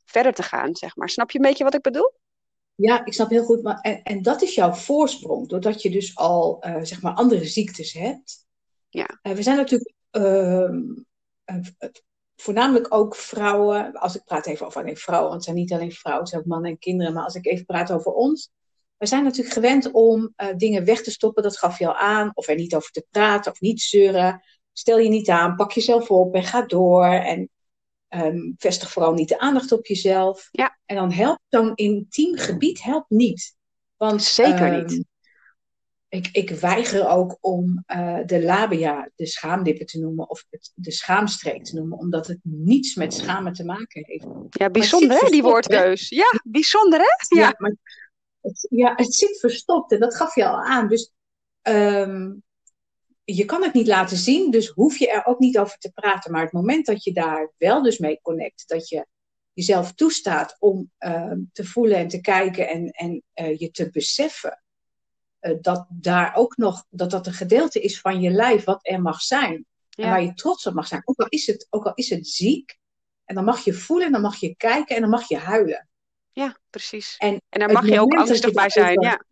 verder 0.04 0.32
te 0.32 0.42
gaan, 0.42 0.76
zeg 0.76 0.96
maar. 0.96 1.08
Snap 1.08 1.30
je 1.30 1.38
een 1.38 1.44
beetje 1.44 1.64
wat 1.64 1.74
ik 1.74 1.82
bedoel? 1.82 2.12
Ja, 2.74 3.04
ik 3.04 3.12
snap 3.12 3.30
heel 3.30 3.44
goed. 3.44 3.62
Maar, 3.62 3.80
en, 3.80 4.02
en 4.02 4.22
dat 4.22 4.42
is 4.42 4.54
jouw 4.54 4.72
voorsprong, 4.72 5.48
doordat 5.48 5.82
je 5.82 5.90
dus 5.90 6.16
al 6.16 6.66
uh, 6.66 6.82
zeg 6.82 7.02
maar 7.02 7.14
andere 7.14 7.44
ziektes 7.44 7.92
hebt. 7.92 8.46
Ja. 8.88 9.20
Uh, 9.22 9.32
we 9.32 9.42
zijn 9.42 9.56
natuurlijk 9.56 9.94
uh, 10.10 10.70
voornamelijk 12.40 12.94
ook 12.94 13.16
vrouwen. 13.16 13.92
Als 13.92 14.16
ik 14.16 14.24
praat 14.24 14.46
even 14.46 14.66
over 14.66 14.80
alleen 14.80 14.96
vrouwen, 14.96 15.30
want 15.30 15.44
het 15.44 15.50
zijn 15.50 15.64
niet 15.64 15.72
alleen 15.72 15.92
vrouwen, 15.92 16.22
het 16.22 16.32
zijn 16.32 16.42
ook 16.42 16.48
mannen 16.48 16.70
en 16.70 16.78
kinderen. 16.78 17.12
Maar 17.12 17.24
als 17.24 17.34
ik 17.34 17.46
even 17.46 17.64
praat 17.64 17.92
over 17.92 18.12
ons. 18.12 18.50
We 18.96 19.06
zijn 19.06 19.24
natuurlijk 19.24 19.54
gewend 19.54 19.90
om 19.92 20.34
dingen 20.56 20.84
weg 20.84 21.02
te 21.02 21.10
stoppen, 21.10 21.42
dat 21.42 21.58
gaf 21.58 21.78
je 21.78 21.86
al 21.86 21.96
aan. 21.96 22.30
Of 22.34 22.48
er 22.48 22.54
niet 22.54 22.74
over 22.74 22.90
te 22.90 23.06
praten 23.10 23.52
of 23.52 23.60
niet 23.60 23.80
zeuren 23.80 24.42
stel 24.72 24.98
je 24.98 25.08
niet 25.08 25.28
aan, 25.28 25.56
pak 25.56 25.72
jezelf 25.72 26.10
op 26.10 26.34
en 26.34 26.44
ga 26.44 26.62
door. 26.62 27.04
En 27.04 27.50
um, 28.08 28.54
vestig 28.58 28.90
vooral 28.90 29.12
niet 29.12 29.28
de 29.28 29.38
aandacht 29.38 29.72
op 29.72 29.86
jezelf. 29.86 30.48
Ja. 30.50 30.78
En 30.86 30.96
dan 30.96 31.12
helpt 31.12 31.42
zo'n 31.48 31.74
intiem 31.74 32.36
gebied 32.36 32.82
helpt 32.82 33.10
niet. 33.10 33.54
Want, 33.96 34.22
Zeker 34.22 34.82
niet. 34.82 35.04
Ehm, 36.10 36.18
ik, 36.18 36.28
ik 36.32 36.50
weiger 36.50 37.08
ook 37.08 37.38
om 37.40 37.84
uh, 37.86 38.18
de 38.26 38.42
labia, 38.42 39.10
de 39.14 39.26
schaamdippen 39.26 39.86
te 39.86 39.98
noemen, 39.98 40.30
of 40.30 40.44
het, 40.50 40.72
de 40.74 40.90
schaamstreek 40.90 41.64
te 41.64 41.74
noemen, 41.74 41.98
omdat 41.98 42.26
het 42.26 42.38
niets 42.42 42.94
met 42.94 43.14
schamen 43.14 43.52
te 43.52 43.64
maken 43.64 44.04
heeft. 44.06 44.26
Ja, 44.50 44.70
bijzonder 44.70 45.20
hè, 45.20 45.30
die 45.30 45.42
woordkeus. 45.42 46.08
Ja, 46.08 46.40
bijzonder 46.44 46.98
hè? 46.98 47.38
Ja, 47.38 47.46
ja, 47.46 47.54
maar 47.58 47.76
het, 48.40 48.66
ja, 48.70 48.92
het 48.96 49.14
zit 49.14 49.40
verstopt 49.40 49.92
en 49.92 50.00
dat 50.00 50.16
gaf 50.16 50.34
je 50.34 50.48
al 50.48 50.62
aan. 50.62 50.88
Dus 50.88 51.12
um, 51.62 52.42
je 53.24 53.44
kan 53.44 53.62
het 53.62 53.72
niet 53.72 53.86
laten 53.86 54.16
zien, 54.16 54.50
dus 54.50 54.68
hoef 54.68 54.98
je 54.98 55.10
er 55.10 55.26
ook 55.26 55.38
niet 55.38 55.58
over 55.58 55.78
te 55.78 55.92
praten. 55.92 56.32
Maar 56.32 56.42
het 56.42 56.52
moment 56.52 56.86
dat 56.86 57.04
je 57.04 57.12
daar 57.12 57.52
wel 57.56 57.82
dus 57.82 57.98
mee 57.98 58.20
connect, 58.22 58.68
dat 58.68 58.88
je 58.88 59.06
jezelf 59.52 59.92
toestaat 59.92 60.56
om 60.58 60.90
uh, 60.98 61.32
te 61.52 61.64
voelen 61.64 61.96
en 61.96 62.08
te 62.08 62.20
kijken 62.20 62.68
en, 62.68 62.90
en 62.90 63.22
uh, 63.34 63.58
je 63.58 63.70
te 63.70 63.90
beseffen 63.90 64.62
dat 65.60 65.86
daar 65.88 66.34
ook 66.34 66.56
nog, 66.56 66.84
dat 66.90 67.10
dat 67.10 67.26
een 67.26 67.32
gedeelte 67.32 67.80
is 67.80 68.00
van 68.00 68.20
je 68.20 68.30
lijf 68.30 68.64
wat 68.64 68.78
er 68.82 69.02
mag 69.02 69.22
zijn. 69.22 69.66
Ja. 69.88 70.04
En 70.04 70.10
waar 70.10 70.22
je 70.22 70.34
trots 70.34 70.66
op 70.66 70.74
mag 70.74 70.86
zijn. 70.86 71.02
Ook 71.04 71.18
al, 71.18 71.26
is 71.28 71.46
het, 71.46 71.66
ook 71.70 71.84
al 71.84 71.94
is 71.94 72.10
het 72.10 72.28
ziek. 72.28 72.78
En 73.24 73.34
dan 73.34 73.44
mag 73.44 73.64
je 73.64 73.72
voelen 73.72 74.06
en 74.06 74.12
dan 74.12 74.20
mag 74.20 74.36
je 74.36 74.54
kijken 74.56 74.94
en 74.94 75.00
dan 75.00 75.10
mag 75.10 75.28
je 75.28 75.36
huilen. 75.36 75.88
Ja, 76.32 76.58
precies. 76.70 77.14
En, 77.18 77.42
en 77.48 77.60
daar 77.60 77.72
mag 77.72 77.88
je 77.88 78.00
ook 78.00 78.14
angstig 78.14 78.52
bij 78.52 78.70
zijn. 78.70 79.00
Ja. 79.00 79.24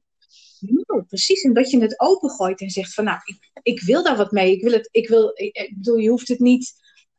Precies. 1.09 1.43
En 1.43 1.53
dat 1.53 1.71
je 1.71 1.81
het 1.81 2.01
opengooit 2.01 2.61
en 2.61 2.71
zegt 2.71 2.95
van 2.95 3.05
nou, 3.05 3.19
ik, 3.25 3.61
ik 3.63 3.81
wil 3.81 4.03
daar 4.03 4.17
wat 4.17 4.33
mee. 4.33 4.53
Ik 4.53 4.63
wil 4.63 4.73
het, 4.73 4.89
ik 4.91 5.09
wil, 5.09 5.31
ik, 5.35 5.73
bedoel, 5.75 5.97
je 5.97 6.09
hoeft 6.09 6.29
het 6.29 6.39
niet 6.39 6.73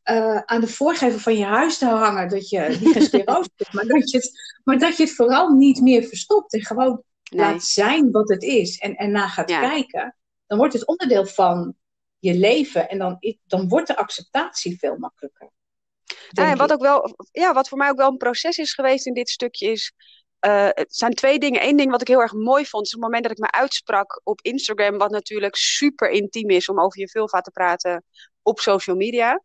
uh, 0.10 0.38
aan 0.38 0.62
de 0.62 0.67
voorgever 0.67 1.19
van 1.19 1.38
je 1.38 1.45
huis 1.45 1.78
te 1.78 1.86
hangen 1.86 2.30
dat 2.30 2.49
je 2.49 2.78
die 2.80 2.93
gesteroos 2.99 3.49
hebt, 3.56 3.73
maar 3.73 3.86
dat 3.86 4.10
je 4.10 4.17
het, 4.17 4.32
maar 4.63 4.80
dat 4.80 4.97
je 4.97 5.04
het 5.04 5.15
vooral 5.15 5.49
niet 5.49 5.82
meer 5.82 6.04
verstopt 6.04 6.54
en 6.54 6.65
gewoon 6.65 7.04
nee. 7.30 7.46
laat 7.46 7.63
zijn 7.63 8.12
wat 8.12 8.30
het 8.30 8.44
is 8.44 8.78
en, 8.78 8.96
en 8.96 9.12
na 9.12 9.28
gaat 9.28 9.50
ja. 9.50 9.60
kijken. 9.60 10.15
Dan 10.48 10.58
wordt 10.58 10.74
het 10.74 10.88
onderdeel 10.88 11.26
van 11.26 11.76
je 12.20 12.34
leven 12.34 12.89
en 12.89 12.98
dan, 12.98 13.18
dan 13.46 13.68
wordt 13.68 13.88
de 13.88 13.98
acceptatie 13.98 14.80
veel 14.80 14.98
makkelijker. 14.98 15.52
Ja, 16.30 16.52
en 16.52 16.58
wat, 16.58 16.72
ook 16.72 16.82
wel, 16.82 17.15
ja, 17.32 17.54
wat 17.54 17.70
voor 17.70 17.78
mij 17.78 17.89
ook 17.89 17.98
wel 17.98 18.10
een 18.10 18.18
proces 18.18 18.58
is 18.58 18.74
geweest 18.74 19.06
in 19.06 19.13
dit 19.13 19.30
stukje 19.30 19.72
is 19.72 19.94
uh, 20.46 20.68
het 20.70 20.96
zijn 20.96 21.13
twee 21.13 21.39
dingen. 21.39 21.68
Eén 21.68 21.78
ding 21.78 21.92
wat 21.92 22.02
ik 22.02 22.08
heel 22.08 22.22
erg 22.22 22.34
mooi 22.34 22.65
vond, 22.65 22.86
is 22.86 22.92
het 22.92 23.02
moment 23.02 23.24
dat 23.24 23.32
ik 23.32 23.38
me 23.38 23.52
uitsprak 23.52 24.22
op 24.24 24.42
Instagram, 24.42 24.98
wat 24.98 25.12
natuurlijk 25.12 25.56
super 25.56 26.10
intiem 26.10 26.50
is 26.50 26.70
om 26.70 26.82
over 26.82 27.00
je 27.00 27.10
vulva 27.10 27.42
te 27.42 27.52
praten 27.52 28.04
op 28.42 28.60
social 28.60 28.96
media. 28.96 29.42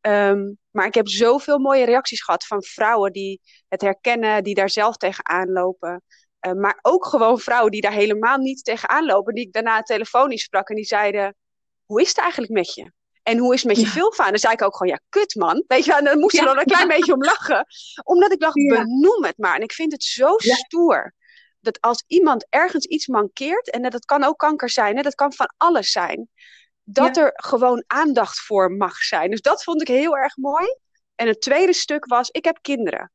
Um, 0.00 0.58
maar 0.70 0.86
ik 0.86 0.94
heb 0.94 1.08
zoveel 1.08 1.58
mooie 1.58 1.84
reacties 1.84 2.22
gehad 2.22 2.46
van 2.46 2.62
vrouwen 2.62 3.12
die 3.12 3.40
het 3.68 3.80
herkennen, 3.80 4.44
die 4.44 4.54
daar 4.54 4.70
zelf 4.70 4.96
tegenaan 4.96 5.52
lopen. 5.52 6.02
Uh, 6.46 6.52
maar 6.52 6.78
ook 6.82 7.06
gewoon 7.06 7.38
vrouwen 7.38 7.70
die 7.70 7.80
daar 7.80 7.92
helemaal 7.92 8.38
niet 8.38 8.64
tegenaan 8.64 9.04
lopen, 9.04 9.34
die 9.34 9.46
ik 9.46 9.52
daarna 9.52 9.82
telefonisch 9.82 10.42
sprak 10.42 10.68
en 10.68 10.74
die 10.74 10.84
zeiden: 10.84 11.36
Hoe 11.84 12.00
is 12.00 12.08
het 12.08 12.18
eigenlijk 12.18 12.52
met 12.52 12.74
je? 12.74 12.92
En 13.24 13.38
hoe 13.38 13.54
is 13.54 13.62
het 13.62 13.68
met 13.68 13.80
je 13.80 13.86
ja. 13.86 13.92
vulva? 13.92 14.24
En 14.24 14.30
dan 14.30 14.38
zei 14.38 14.52
ik 14.52 14.62
ook 14.62 14.76
gewoon, 14.76 14.92
ja, 14.92 15.00
kut 15.08 15.34
man. 15.34 15.64
Weet 15.66 15.84
je, 15.84 15.94
en 15.94 16.04
dan 16.04 16.18
moest 16.18 16.36
ja. 16.36 16.44
dan 16.44 16.58
een 16.58 16.64
klein 16.64 16.88
beetje 16.88 17.12
om 17.12 17.24
lachen. 17.24 17.66
Omdat 18.02 18.32
ik 18.32 18.40
dacht, 18.40 18.54
ja. 18.54 18.82
benoem 18.82 19.24
het 19.24 19.38
maar. 19.38 19.56
En 19.56 19.62
ik 19.62 19.72
vind 19.72 19.92
het 19.92 20.02
zo 20.02 20.34
stoer. 20.38 21.14
Dat 21.60 21.80
als 21.80 22.04
iemand 22.06 22.46
ergens 22.48 22.84
iets 22.84 23.06
mankeert, 23.06 23.70
en 23.70 23.82
dat 23.82 24.04
kan 24.04 24.24
ook 24.24 24.38
kanker 24.38 24.70
zijn, 24.70 24.96
hè, 24.96 25.02
dat 25.02 25.14
kan 25.14 25.32
van 25.32 25.54
alles 25.56 25.90
zijn. 25.90 26.28
Dat 26.82 27.16
er 27.16 27.30
gewoon 27.34 27.84
aandacht 27.86 28.38
voor 28.38 28.72
mag 28.72 28.96
zijn. 28.96 29.30
Dus 29.30 29.40
dat 29.40 29.62
vond 29.62 29.80
ik 29.80 29.88
heel 29.88 30.16
erg 30.16 30.36
mooi. 30.36 30.76
En 31.14 31.26
het 31.26 31.40
tweede 31.40 31.72
stuk 31.72 32.04
was, 32.06 32.30
ik 32.30 32.44
heb 32.44 32.58
kinderen. 32.60 33.12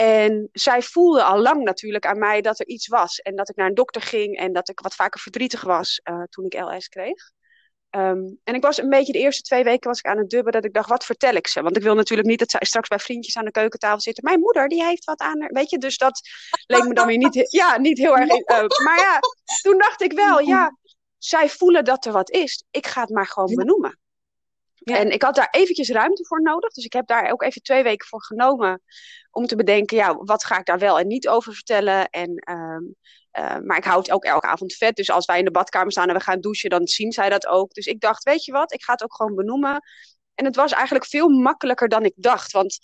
En 0.00 0.48
zij 0.52 0.82
voelde 0.82 1.22
al 1.22 1.38
lang 1.38 1.62
natuurlijk 1.62 2.06
aan 2.06 2.18
mij 2.18 2.40
dat 2.40 2.60
er 2.60 2.66
iets 2.66 2.88
was. 2.88 3.18
En 3.18 3.36
dat 3.36 3.48
ik 3.48 3.56
naar 3.56 3.66
een 3.66 3.74
dokter 3.74 4.02
ging 4.02 4.36
en 4.36 4.52
dat 4.52 4.68
ik 4.68 4.80
wat 4.80 4.94
vaker 4.94 5.20
verdrietig 5.20 5.62
was 5.62 6.00
uh, 6.10 6.22
toen 6.22 6.44
ik 6.44 6.60
LS 6.60 6.88
kreeg. 6.88 7.30
Um, 7.90 8.38
en 8.44 8.54
ik 8.54 8.62
was 8.62 8.78
een 8.78 8.88
beetje 8.88 9.12
de 9.12 9.18
eerste 9.18 9.42
twee 9.42 9.64
weken 9.64 9.88
was 9.88 9.98
ik 9.98 10.06
aan 10.06 10.18
het 10.18 10.30
dubben 10.30 10.52
dat 10.52 10.64
ik 10.64 10.72
dacht, 10.72 10.88
wat 10.88 11.04
vertel 11.04 11.34
ik 11.34 11.46
ze? 11.46 11.62
Want 11.62 11.76
ik 11.76 11.82
wil 11.82 11.94
natuurlijk 11.94 12.28
niet 12.28 12.38
dat 12.38 12.50
zij 12.50 12.60
straks 12.62 12.88
bij 12.88 12.98
vriendjes 12.98 13.36
aan 13.36 13.44
de 13.44 13.50
keukentafel 13.50 14.00
zitten. 14.00 14.24
Mijn 14.24 14.40
moeder, 14.40 14.68
die 14.68 14.84
heeft 14.84 15.04
wat 15.04 15.20
aan 15.20 15.40
haar, 15.40 15.52
weet 15.52 15.70
je. 15.70 15.78
Dus 15.78 15.96
dat 15.96 16.20
leek 16.66 16.84
me 16.84 16.94
dan 16.94 17.06
weer 17.06 17.16
niet, 17.16 17.46
ja, 17.50 17.78
niet 17.78 17.98
heel 17.98 18.16
erg... 18.16 18.30
Uh, 18.30 18.84
maar 18.84 18.98
ja, 18.98 19.18
toen 19.62 19.78
dacht 19.78 20.02
ik 20.02 20.12
wel, 20.12 20.40
ja, 20.40 20.76
zij 21.18 21.48
voelen 21.48 21.84
dat 21.84 22.04
er 22.04 22.12
wat 22.12 22.30
is. 22.30 22.64
Ik 22.70 22.86
ga 22.86 23.00
het 23.00 23.10
maar 23.10 23.26
gewoon 23.26 23.54
benoemen. 23.54 23.98
En 24.82 25.10
ik 25.10 25.22
had 25.22 25.34
daar 25.34 25.48
eventjes 25.50 25.90
ruimte 25.90 26.26
voor 26.26 26.42
nodig. 26.42 26.72
Dus 26.72 26.84
ik 26.84 26.92
heb 26.92 27.06
daar 27.06 27.32
ook 27.32 27.42
even 27.42 27.62
twee 27.62 27.82
weken 27.82 28.06
voor 28.06 28.22
genomen. 28.22 28.82
Om 29.30 29.46
te 29.46 29.56
bedenken, 29.56 29.96
ja, 29.96 30.14
wat 30.14 30.44
ga 30.44 30.58
ik 30.58 30.66
daar 30.66 30.78
wel 30.78 30.98
en 30.98 31.06
niet 31.06 31.28
over 31.28 31.52
vertellen. 31.52 32.08
En 32.10 32.50
um, 32.50 32.94
uh, 33.38 33.58
maar 33.58 33.76
ik 33.76 33.84
houd 33.84 34.10
ook 34.10 34.24
elke 34.24 34.46
avond 34.46 34.74
vet. 34.74 34.96
Dus 34.96 35.10
als 35.10 35.26
wij 35.26 35.38
in 35.38 35.44
de 35.44 35.50
badkamer 35.50 35.92
staan 35.92 36.08
en 36.08 36.14
we 36.14 36.20
gaan 36.20 36.40
douchen, 36.40 36.70
dan 36.70 36.86
zien 36.86 37.12
zij 37.12 37.28
dat 37.28 37.46
ook. 37.46 37.72
Dus 37.72 37.86
ik 37.86 38.00
dacht, 38.00 38.22
weet 38.22 38.44
je 38.44 38.52
wat, 38.52 38.72
ik 38.72 38.82
ga 38.82 38.92
het 38.92 39.02
ook 39.02 39.14
gewoon 39.14 39.34
benoemen. 39.34 39.82
En 40.34 40.44
het 40.44 40.56
was 40.56 40.72
eigenlijk 40.72 41.06
veel 41.06 41.28
makkelijker 41.28 41.88
dan 41.88 42.04
ik 42.04 42.12
dacht. 42.16 42.52
Want 42.52 42.78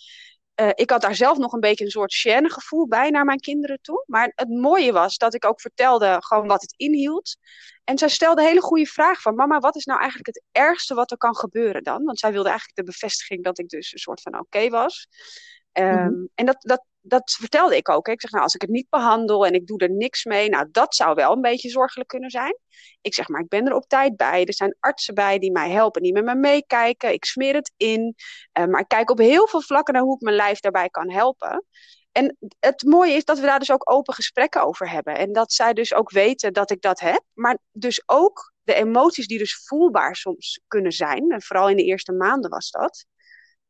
uh, 0.60 0.70
ik 0.74 0.90
had 0.90 1.00
daar 1.00 1.14
zelf 1.14 1.38
nog 1.38 1.52
een 1.52 1.60
beetje 1.60 1.84
een 1.84 1.90
soort 1.90 2.26
gêne 2.26 2.52
gevoel 2.52 2.88
bij 2.88 3.10
naar 3.10 3.24
mijn 3.24 3.40
kinderen 3.40 3.78
toe. 3.80 4.04
Maar 4.06 4.32
het 4.34 4.48
mooie 4.48 4.92
was 4.92 5.16
dat 5.16 5.34
ik 5.34 5.44
ook 5.44 5.60
vertelde 5.60 6.16
gewoon 6.18 6.46
wat 6.46 6.62
het 6.62 6.74
inhield. 6.76 7.36
En 7.84 7.98
zij 7.98 8.08
stelde 8.08 8.42
hele 8.42 8.60
goede 8.60 8.86
vraag 8.86 9.20
van... 9.20 9.34
Mama, 9.34 9.58
wat 9.58 9.76
is 9.76 9.84
nou 9.84 9.98
eigenlijk 10.00 10.28
het 10.28 10.42
ergste 10.52 10.94
wat 10.94 11.10
er 11.10 11.16
kan 11.16 11.36
gebeuren 11.36 11.82
dan? 11.82 12.04
Want 12.04 12.18
zij 12.18 12.32
wilde 12.32 12.48
eigenlijk 12.48 12.78
de 12.78 12.84
bevestiging 12.84 13.44
dat 13.44 13.58
ik 13.58 13.68
dus 13.68 13.92
een 13.92 13.98
soort 13.98 14.20
van 14.20 14.38
oké 14.38 14.68
was. 14.68 15.08
Ehm, 15.76 16.12
mhm. 16.12 16.26
En 16.34 16.46
dat, 16.46 16.56
dat, 16.58 16.84
dat 17.00 17.30
vertelde 17.30 17.76
ik 17.76 17.88
ook. 17.88 18.06
Hè. 18.06 18.12
Ik 18.12 18.20
zeg, 18.20 18.30
nou, 18.30 18.42
als 18.42 18.54
ik 18.54 18.60
het 18.60 18.70
niet 18.70 18.88
behandel 18.88 19.46
en 19.46 19.52
ik 19.52 19.66
doe 19.66 19.78
er 19.78 19.90
niks 19.90 20.24
mee, 20.24 20.48
nou, 20.48 20.68
dat 20.70 20.94
zou 20.94 21.14
wel 21.14 21.32
een 21.32 21.40
beetje 21.40 21.68
zorgelijk 21.68 22.08
kunnen 22.08 22.30
zijn. 22.30 22.58
Ik 23.00 23.14
zeg, 23.14 23.28
maar 23.28 23.40
ik 23.40 23.48
ben 23.48 23.66
er 23.66 23.74
op 23.74 23.88
tijd 23.88 24.16
bij. 24.16 24.44
Er 24.44 24.54
zijn 24.54 24.76
artsen 24.80 25.14
bij 25.14 25.38
die 25.38 25.52
mij 25.52 25.70
helpen, 25.70 26.02
die 26.02 26.12
met 26.12 26.24
me 26.24 26.34
meekijken. 26.34 27.12
Ik 27.12 27.24
smeer 27.24 27.54
het 27.54 27.72
in. 27.76 28.14
Uh, 28.58 28.64
maar 28.64 28.80
ik 28.80 28.88
kijk 28.88 29.10
op 29.10 29.18
heel 29.18 29.48
veel 29.48 29.62
vlakken 29.62 29.94
naar 29.94 30.02
hoe 30.02 30.14
ik 30.14 30.20
mijn 30.20 30.36
lijf 30.36 30.60
daarbij 30.60 30.88
kan 30.88 31.10
helpen. 31.10 31.64
En 32.12 32.36
het 32.60 32.82
mooie 32.82 33.12
is 33.12 33.24
dat 33.24 33.38
we 33.38 33.46
daar 33.46 33.58
dus 33.58 33.72
ook 33.72 33.90
open 33.90 34.14
gesprekken 34.14 34.62
over 34.62 34.90
hebben. 34.90 35.16
En 35.16 35.32
dat 35.32 35.52
zij 35.52 35.72
dus 35.72 35.94
ook 35.94 36.10
weten 36.10 36.52
dat 36.52 36.70
ik 36.70 36.80
dat 36.80 37.00
heb. 37.00 37.22
Maar 37.32 37.58
dus 37.72 38.02
ook 38.06 38.52
de 38.62 38.74
emoties 38.74 39.26
die 39.26 39.38
dus 39.38 39.64
voelbaar 39.64 40.16
soms 40.16 40.60
kunnen 40.66 40.92
zijn. 40.92 41.30
En 41.30 41.42
vooral 41.42 41.68
in 41.68 41.76
de 41.76 41.84
eerste 41.84 42.12
maanden 42.12 42.50
was 42.50 42.70
dat. 42.70 43.06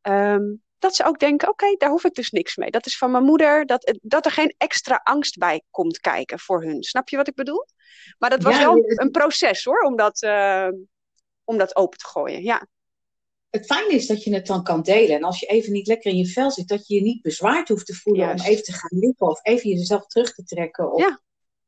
Um, 0.02 0.64
dat 0.78 0.94
ze 0.94 1.04
ook 1.04 1.18
denken, 1.18 1.48
oké, 1.48 1.74
daar 1.78 1.90
hoef 1.90 2.04
ik 2.04 2.14
dus 2.14 2.30
niks 2.30 2.56
mee. 2.56 2.70
Dat 2.70 2.86
is 2.86 2.98
van 2.98 3.10
mijn 3.10 3.24
moeder, 3.24 3.66
dat, 3.66 3.98
dat 4.02 4.24
er 4.24 4.30
geen 4.30 4.54
extra 4.58 5.00
angst 5.04 5.38
bij 5.38 5.62
komt 5.70 6.00
kijken 6.00 6.38
voor 6.38 6.62
hun. 6.62 6.82
Snap 6.82 7.08
je 7.08 7.16
wat 7.16 7.28
ik 7.28 7.34
bedoel? 7.34 7.66
Maar 8.18 8.30
dat 8.30 8.42
was 8.42 8.58
wel 8.58 8.82
een 8.86 9.10
proces 9.10 9.64
hoor, 9.64 9.80
om 9.80 9.96
dat, 9.96 10.22
uh, 10.22 10.68
om 11.44 11.58
dat 11.58 11.76
open 11.76 11.98
te 11.98 12.06
gooien, 12.06 12.42
ja. 12.42 12.66
Het 13.50 13.66
fijne 13.66 13.92
is 13.92 14.06
dat 14.06 14.24
je 14.24 14.34
het 14.34 14.46
dan 14.46 14.62
kan 14.62 14.82
delen. 14.82 15.16
En 15.16 15.22
als 15.22 15.40
je 15.40 15.46
even 15.46 15.72
niet 15.72 15.86
lekker 15.86 16.10
in 16.10 16.16
je 16.16 16.26
vel 16.26 16.50
zit, 16.50 16.68
dat 16.68 16.86
je 16.86 16.94
je 16.94 17.02
niet 17.02 17.22
bezwaard 17.22 17.68
hoeft 17.68 17.86
te 17.86 17.94
voelen 17.94 18.30
om 18.30 18.40
even 18.40 18.62
te 18.62 18.72
gaan 18.72 18.98
liggen 18.98 19.26
of 19.26 19.40
even 19.42 19.70
jezelf 19.70 20.06
terug 20.06 20.34
te 20.34 20.44
trekken. 20.44 20.92
Of, 20.92 21.00
ja. 21.00 21.20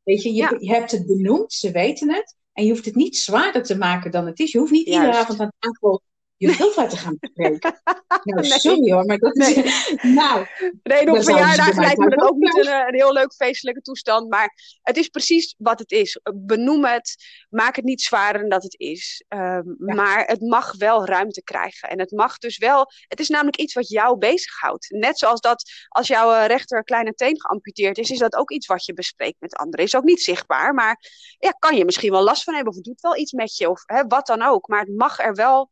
Weet 0.02 0.22
je, 0.22 0.32
je, 0.32 0.56
je, 0.60 0.70
hebt 0.70 0.90
het 0.90 1.06
benoemd, 1.06 1.52
ze 1.52 1.70
weten 1.70 2.14
het. 2.14 2.36
En 2.52 2.64
je 2.64 2.70
hoeft 2.70 2.84
het 2.84 2.94
niet 2.94 3.16
zwaarder 3.16 3.62
te 3.62 3.78
maken 3.78 4.10
dan 4.10 4.26
het 4.26 4.38
is. 4.38 4.52
Je 4.52 4.58
hoeft 4.58 4.72
niet 4.72 4.86
iedere 4.86 5.12
avond 5.12 5.40
aan 5.40 5.52
tafel 5.58 6.02
je 6.38 6.56
wilt 6.56 6.76
laten 6.76 6.98
gaan 6.98 7.16
spreken. 7.20 7.80
Nou, 8.22 8.44
sorry 8.44 8.92
hoor, 8.92 9.04
maar 9.04 9.18
dat 9.18 9.36
is... 9.36 9.54
nou, 10.02 10.46
nee, 10.82 11.10
op 11.10 11.24
verjaardag 11.24 11.76
lijkt 11.76 11.98
me 11.98 12.08
dat 12.08 12.28
ook 12.28 12.36
niet 12.36 12.56
een, 12.56 12.86
een, 12.86 12.94
heel 12.94 13.12
leuk 13.12 13.34
feestelijke 13.34 13.80
toestand. 13.80 14.28
Maar 14.28 14.78
het 14.82 14.96
is 14.96 15.08
precies 15.08 15.54
wat 15.58 15.78
het 15.78 15.90
is. 15.90 16.20
Benoem 16.34 16.84
het. 16.84 17.16
Maak 17.50 17.76
het 17.76 17.84
niet 17.84 18.02
zwaarder 18.02 18.40
dan 18.40 18.50
dat 18.50 18.62
het 18.62 18.74
is. 18.80 19.24
Ehm, 19.28 19.62
maar 19.76 20.26
het 20.26 20.40
mag 20.40 20.76
wel 20.76 21.04
ruimte 21.04 21.42
krijgen. 21.42 21.88
En 21.88 21.98
het 21.98 22.10
mag 22.10 22.38
dus 22.38 22.58
wel... 22.58 22.86
Het 23.08 23.20
is 23.20 23.28
namelijk 23.28 23.56
iets 23.56 23.74
wat 23.74 23.88
jou 23.88 24.18
bezighoudt. 24.18 24.90
Net 24.90 25.18
zoals 25.18 25.40
dat 25.40 25.70
als 25.88 26.06
jouw 26.06 26.32
eh, 26.32 26.46
rechter 26.46 26.84
kleine 26.84 27.14
teen 27.14 27.40
geamputeerd 27.40 27.98
is... 27.98 28.10
is 28.10 28.18
dat 28.18 28.34
ook 28.34 28.50
iets 28.50 28.66
wat 28.66 28.84
je 28.84 28.92
bespreekt 28.92 29.40
met 29.40 29.56
anderen. 29.56 29.86
Is 29.86 29.96
ook 29.96 30.04
niet 30.04 30.22
zichtbaar, 30.22 30.74
maar 30.74 30.98
ja, 31.38 31.50
kan 31.50 31.76
je 31.76 31.84
misschien 31.84 32.12
wel 32.12 32.22
last 32.22 32.44
van 32.44 32.54
hebben... 32.54 32.72
of 32.72 32.78
het 32.78 32.88
doet 32.88 33.00
wel 33.00 33.16
iets 33.16 33.32
met 33.32 33.56
je, 33.56 33.70
of 33.70 33.82
hè, 33.86 34.06
wat 34.06 34.26
dan 34.26 34.42
ook. 34.42 34.68
Maar 34.68 34.80
het 34.80 34.96
mag 34.96 35.18
er 35.18 35.34
wel 35.34 35.70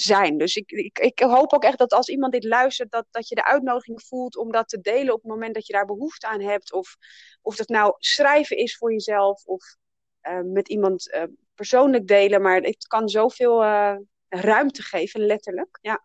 zijn. 0.00 0.38
Dus 0.38 0.56
ik, 0.56 0.70
ik, 0.70 0.98
ik 0.98 1.20
hoop 1.20 1.52
ook 1.52 1.64
echt 1.64 1.78
dat 1.78 1.92
als 1.92 2.08
iemand 2.08 2.32
dit 2.32 2.44
luistert, 2.44 2.90
dat, 2.90 3.06
dat 3.10 3.28
je 3.28 3.34
de 3.34 3.44
uitnodiging 3.44 4.02
voelt 4.02 4.36
om 4.36 4.52
dat 4.52 4.68
te 4.68 4.80
delen 4.80 5.14
op 5.14 5.22
het 5.22 5.30
moment 5.30 5.54
dat 5.54 5.66
je 5.66 5.72
daar 5.72 5.86
behoefte 5.86 6.26
aan 6.26 6.40
hebt. 6.40 6.72
Of, 6.72 6.96
of 7.42 7.56
dat 7.56 7.68
nou 7.68 7.94
schrijven 7.98 8.56
is 8.56 8.76
voor 8.76 8.92
jezelf 8.92 9.44
of 9.44 9.76
uh, 10.22 10.40
met 10.40 10.68
iemand 10.68 11.08
uh, 11.14 11.22
persoonlijk 11.54 12.06
delen. 12.06 12.42
Maar 12.42 12.60
het 12.60 12.86
kan 12.86 13.08
zoveel 13.08 13.62
uh, 13.62 13.96
ruimte 14.28 14.82
geven, 14.82 15.26
letterlijk. 15.26 15.78
Ja. 15.80 16.04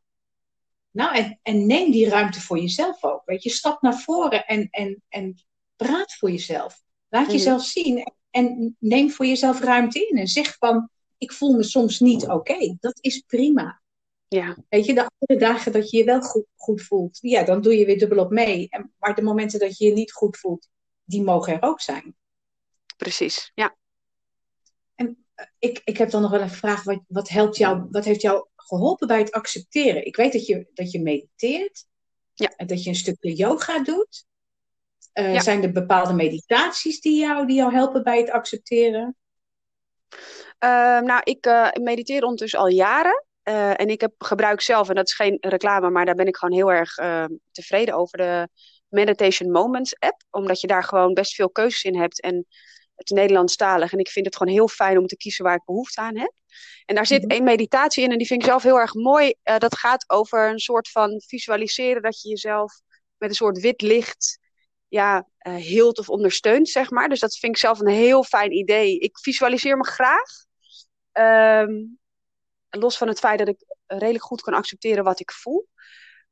Nou, 0.92 1.16
en, 1.16 1.40
en 1.44 1.66
neem 1.66 1.92
die 1.92 2.10
ruimte 2.10 2.42
voor 2.42 2.60
jezelf 2.60 3.04
ook. 3.04 3.22
Weet 3.26 3.44
je, 3.44 3.50
stap 3.50 3.82
naar 3.82 4.00
voren 4.00 4.46
en, 4.46 4.68
en, 4.70 5.04
en 5.10 5.44
praat 5.76 6.16
voor 6.16 6.32
jezelf. 6.32 6.82
Laat 7.10 7.26
mhm. 7.26 7.32
jezelf 7.32 7.64
zien 7.64 8.14
en 8.30 8.76
neem 8.80 9.10
voor 9.10 9.26
jezelf 9.26 9.60
ruimte 9.60 10.08
in. 10.08 10.18
En 10.18 10.28
zeg 10.28 10.58
van, 10.58 10.90
ik 11.20 11.32
voel 11.32 11.56
me 11.56 11.64
soms 11.64 12.00
niet 12.00 12.28
oké. 12.28 12.78
Dat 12.80 12.98
is 13.02 13.20
prima. 13.20 13.82
Ja. 14.28 14.58
Weet 14.70 14.86
je, 14.86 14.94
de 14.94 15.10
andere 15.18 15.46
dagen 15.46 15.72
dat 15.72 15.90
je 15.90 15.98
je 15.98 16.04
wel 16.04 16.22
goed, 16.22 16.46
goed 16.56 16.82
voelt, 16.82 17.18
ja, 17.22 17.44
dan 17.44 17.62
doe 17.62 17.78
je 17.78 17.86
weer 17.86 18.00
dubbelop 18.00 18.32
mee. 18.32 18.70
En, 18.70 18.94
maar 18.98 19.16
de 19.16 19.22
momenten 19.22 19.60
dat 19.60 19.78
je 19.78 19.86
je 19.86 19.94
niet 19.94 20.12
goed 20.12 20.38
voelt, 20.38 20.68
die 21.04 21.24
mogen 21.24 21.54
er 21.54 21.62
ook 21.62 21.82
zijn. 21.82 22.16
Precies, 22.98 23.52
ja. 23.56 23.78
En 24.96 25.26
eh, 25.36 25.46
ik, 25.60 25.82
ik 25.84 25.98
heb 25.98 26.10
dan 26.10 26.22
nog 26.22 26.32
wel 26.32 26.42
een 26.42 26.50
vraag. 26.50 26.84
Wat, 26.84 27.02
wat, 27.08 27.30
helpt 27.30 27.58
jou, 27.58 27.88
wat 27.92 28.06
heeft 28.06 28.22
jou 28.22 28.48
geholpen 28.56 29.08
bij 29.08 29.20
het 29.20 29.32
accepteren? 29.32 30.06
Ik 30.06 30.16
weet 30.16 30.34
dat 30.34 30.46
je, 30.46 30.68
dat 30.74 30.92
je 30.92 31.02
mediteert. 31.02 31.88
Ja. 32.34 32.54
En 32.56 32.68
dat 32.68 32.84
je 32.84 32.90
een 32.90 32.96
stukje 32.96 33.34
yoga 33.34 33.84
doet. 33.84 34.28
Uh, 35.14 35.40
Zijn 35.40 35.64
er 35.64 35.72
bepaalde 35.72 36.14
meditaties 36.14 37.02
die 37.02 37.20
jou, 37.20 37.48
die 37.48 37.56
jou 37.56 37.74
helpen 37.74 38.04
bij 38.04 38.18
het 38.18 38.30
accepteren? 38.30 39.16
Ehm, 40.60 41.04
nou, 41.04 41.22
ik 41.24 41.46
uh, 41.46 41.70
mediteer 41.82 42.24
ondertussen 42.24 42.60
al 42.60 42.68
jaren. 42.68 43.26
Uh, 43.44 43.80
en 43.80 43.88
ik 43.88 44.02
heb, 44.02 44.14
gebruik 44.18 44.62
zelf, 44.62 44.90
en 44.90 44.96
dat 44.96 45.08
is 45.08 45.14
geen 45.14 45.38
reclame, 45.42 45.90
maar 45.90 46.06
daar 46.06 46.16
ben 46.16 46.28
ik 46.28 46.38
gewoon 46.38 46.56
heel 46.56 46.72
erg 46.72 46.98
uh, 46.98 47.26
tevreden 47.52 47.96
over, 47.96 48.18
de 48.18 48.50
Meditation 48.88 49.52
Moments 49.52 50.00
app. 50.00 50.24
Omdat 50.30 50.62
je 50.62 50.68
daar 50.68 50.84
gewoon 50.84 51.14
best 51.14 51.36
veel 51.36 51.50
keuzes 51.50 51.84
in 51.84 52.00
hebt. 52.00 52.22
En 52.22 52.36
het 52.96 53.10
is 53.10 53.18
Nederlandstalig. 53.18 53.92
En 53.94 54.00
ik 54.00 54.10
vind 54.10 54.26
het 54.26 54.36
gewoon 54.36 54.54
heel 54.54 54.68
fijn 54.68 54.98
om 54.98 55.08
te 55.08 55.18
kiezen 55.18 55.46
waar 55.46 55.56
ik 55.56 55.66
behoefte 55.66 56.02
aan 56.02 56.18
heb. 56.18 56.34
En 56.86 56.96
daar 56.96 57.06
zit 57.06 57.24
mm 57.24 57.30
één 57.30 57.44
meditatie 57.44 58.04
in 58.04 58.12
en 58.12 58.18
die 58.18 58.28
vind 58.28 58.42
ik 58.42 58.48
zelf 58.48 58.64
heel 58.64 58.80
erg 58.80 58.94
mooi. 58.94 59.34
Uh, 59.44 59.58
dat 59.58 59.78
gaat 59.78 60.10
over 60.10 60.50
een 60.50 60.60
soort 60.60 60.90
van 60.90 61.22
visualiseren 61.28 62.02
dat 62.02 62.22
je 62.22 62.30
jezelf 62.30 62.82
met 63.18 63.30
een 63.30 63.36
soort 63.36 63.60
wit 63.60 63.82
licht 63.82 64.40
ja, 64.88 65.28
uh, 65.48 65.56
hield 65.56 66.00
of 66.00 66.10
ondersteunt, 66.10 66.70
zeg 66.70 66.90
maar. 66.90 67.10
Dus 67.10 67.20
dat 67.20 67.38
vind 67.38 67.56
ik 67.56 67.62
zelf 67.62 67.80
een 67.80 67.88
heel 67.88 68.24
fijn 68.24 68.52
idee. 68.52 69.00
Ik 69.00 69.20
visualiseer 69.20 69.78
me 69.78 69.86
graag. 69.86 70.48
Um, 71.20 72.00
los 72.70 72.98
van 72.98 73.08
het 73.08 73.20
feit 73.20 73.40
dat 73.40 73.48
ik 73.48 73.64
redelijk 73.86 74.24
goed 74.24 74.42
kan 74.42 74.54
accepteren 74.54 75.04
wat 75.04 75.20
ik 75.20 75.32
voel, 75.32 75.68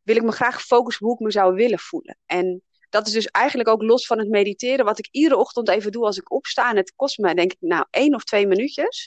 wil 0.02 0.16
ik 0.16 0.24
me 0.24 0.32
graag 0.32 0.62
focussen 0.62 1.02
op 1.06 1.08
hoe 1.08 1.20
ik 1.20 1.26
me 1.26 1.32
zou 1.32 1.54
willen 1.54 1.80
voelen. 1.80 2.18
En 2.26 2.62
dat 2.90 3.08
is 3.08 3.14
dus 3.14 3.26
eigenlijk 3.26 3.70
ook 3.70 3.82
los 3.82 4.06
van 4.06 4.20
het 4.20 4.30
mediteren, 4.30 4.86
wat 4.86 5.00
ik 5.00 5.08
iedere 5.12 5.38
ochtend 5.38 5.70
even 5.70 5.92
doe 5.92 6.06
als 6.06 6.18
ik 6.18 6.32
opsta. 6.32 6.70
En 6.70 6.76
het 6.76 6.94
kost 6.96 7.18
me, 7.18 7.36
denk 7.36 7.52
ik, 7.52 7.58
nou, 7.60 7.86
één 7.90 8.16
of 8.16 8.24
twee 8.24 8.48
minuutjes. 8.48 9.06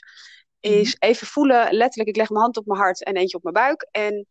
Is 0.59 0.95
mhm. 0.95 1.09
even 1.09 1.27
voelen, 1.27 1.73
letterlijk, 1.73 2.09
ik 2.09 2.15
leg 2.15 2.29
mijn 2.29 2.41
hand 2.41 2.57
op 2.57 2.65
mijn 2.65 2.79
hart 2.79 3.03
en 3.03 3.15
eentje 3.15 3.37
op 3.37 3.43
mijn 3.43 3.55
buik. 3.55 3.87
En 3.91 4.27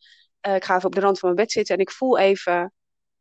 uh, 0.47 0.55
ik 0.55 0.65
ga 0.65 0.75
even 0.77 0.87
op 0.87 0.95
de 0.95 1.01
rand 1.01 1.19
van 1.19 1.29
mijn 1.29 1.45
bed 1.45 1.53
zitten 1.53 1.75
en 1.75 1.81
ik 1.81 1.91
voel 1.91 2.19
even, 2.19 2.73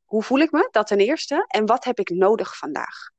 hoe 0.03 0.23
voel 0.23 0.39
ik 0.39 0.51
me? 0.51 0.67
Dat 0.71 0.87
ten 0.87 0.99
eerste. 0.99 1.45
En 1.47 1.65
wat 1.65 1.83
heb 1.83 1.99
ik 1.99 2.09
nodig 2.09 2.57
vandaag? 2.57 3.09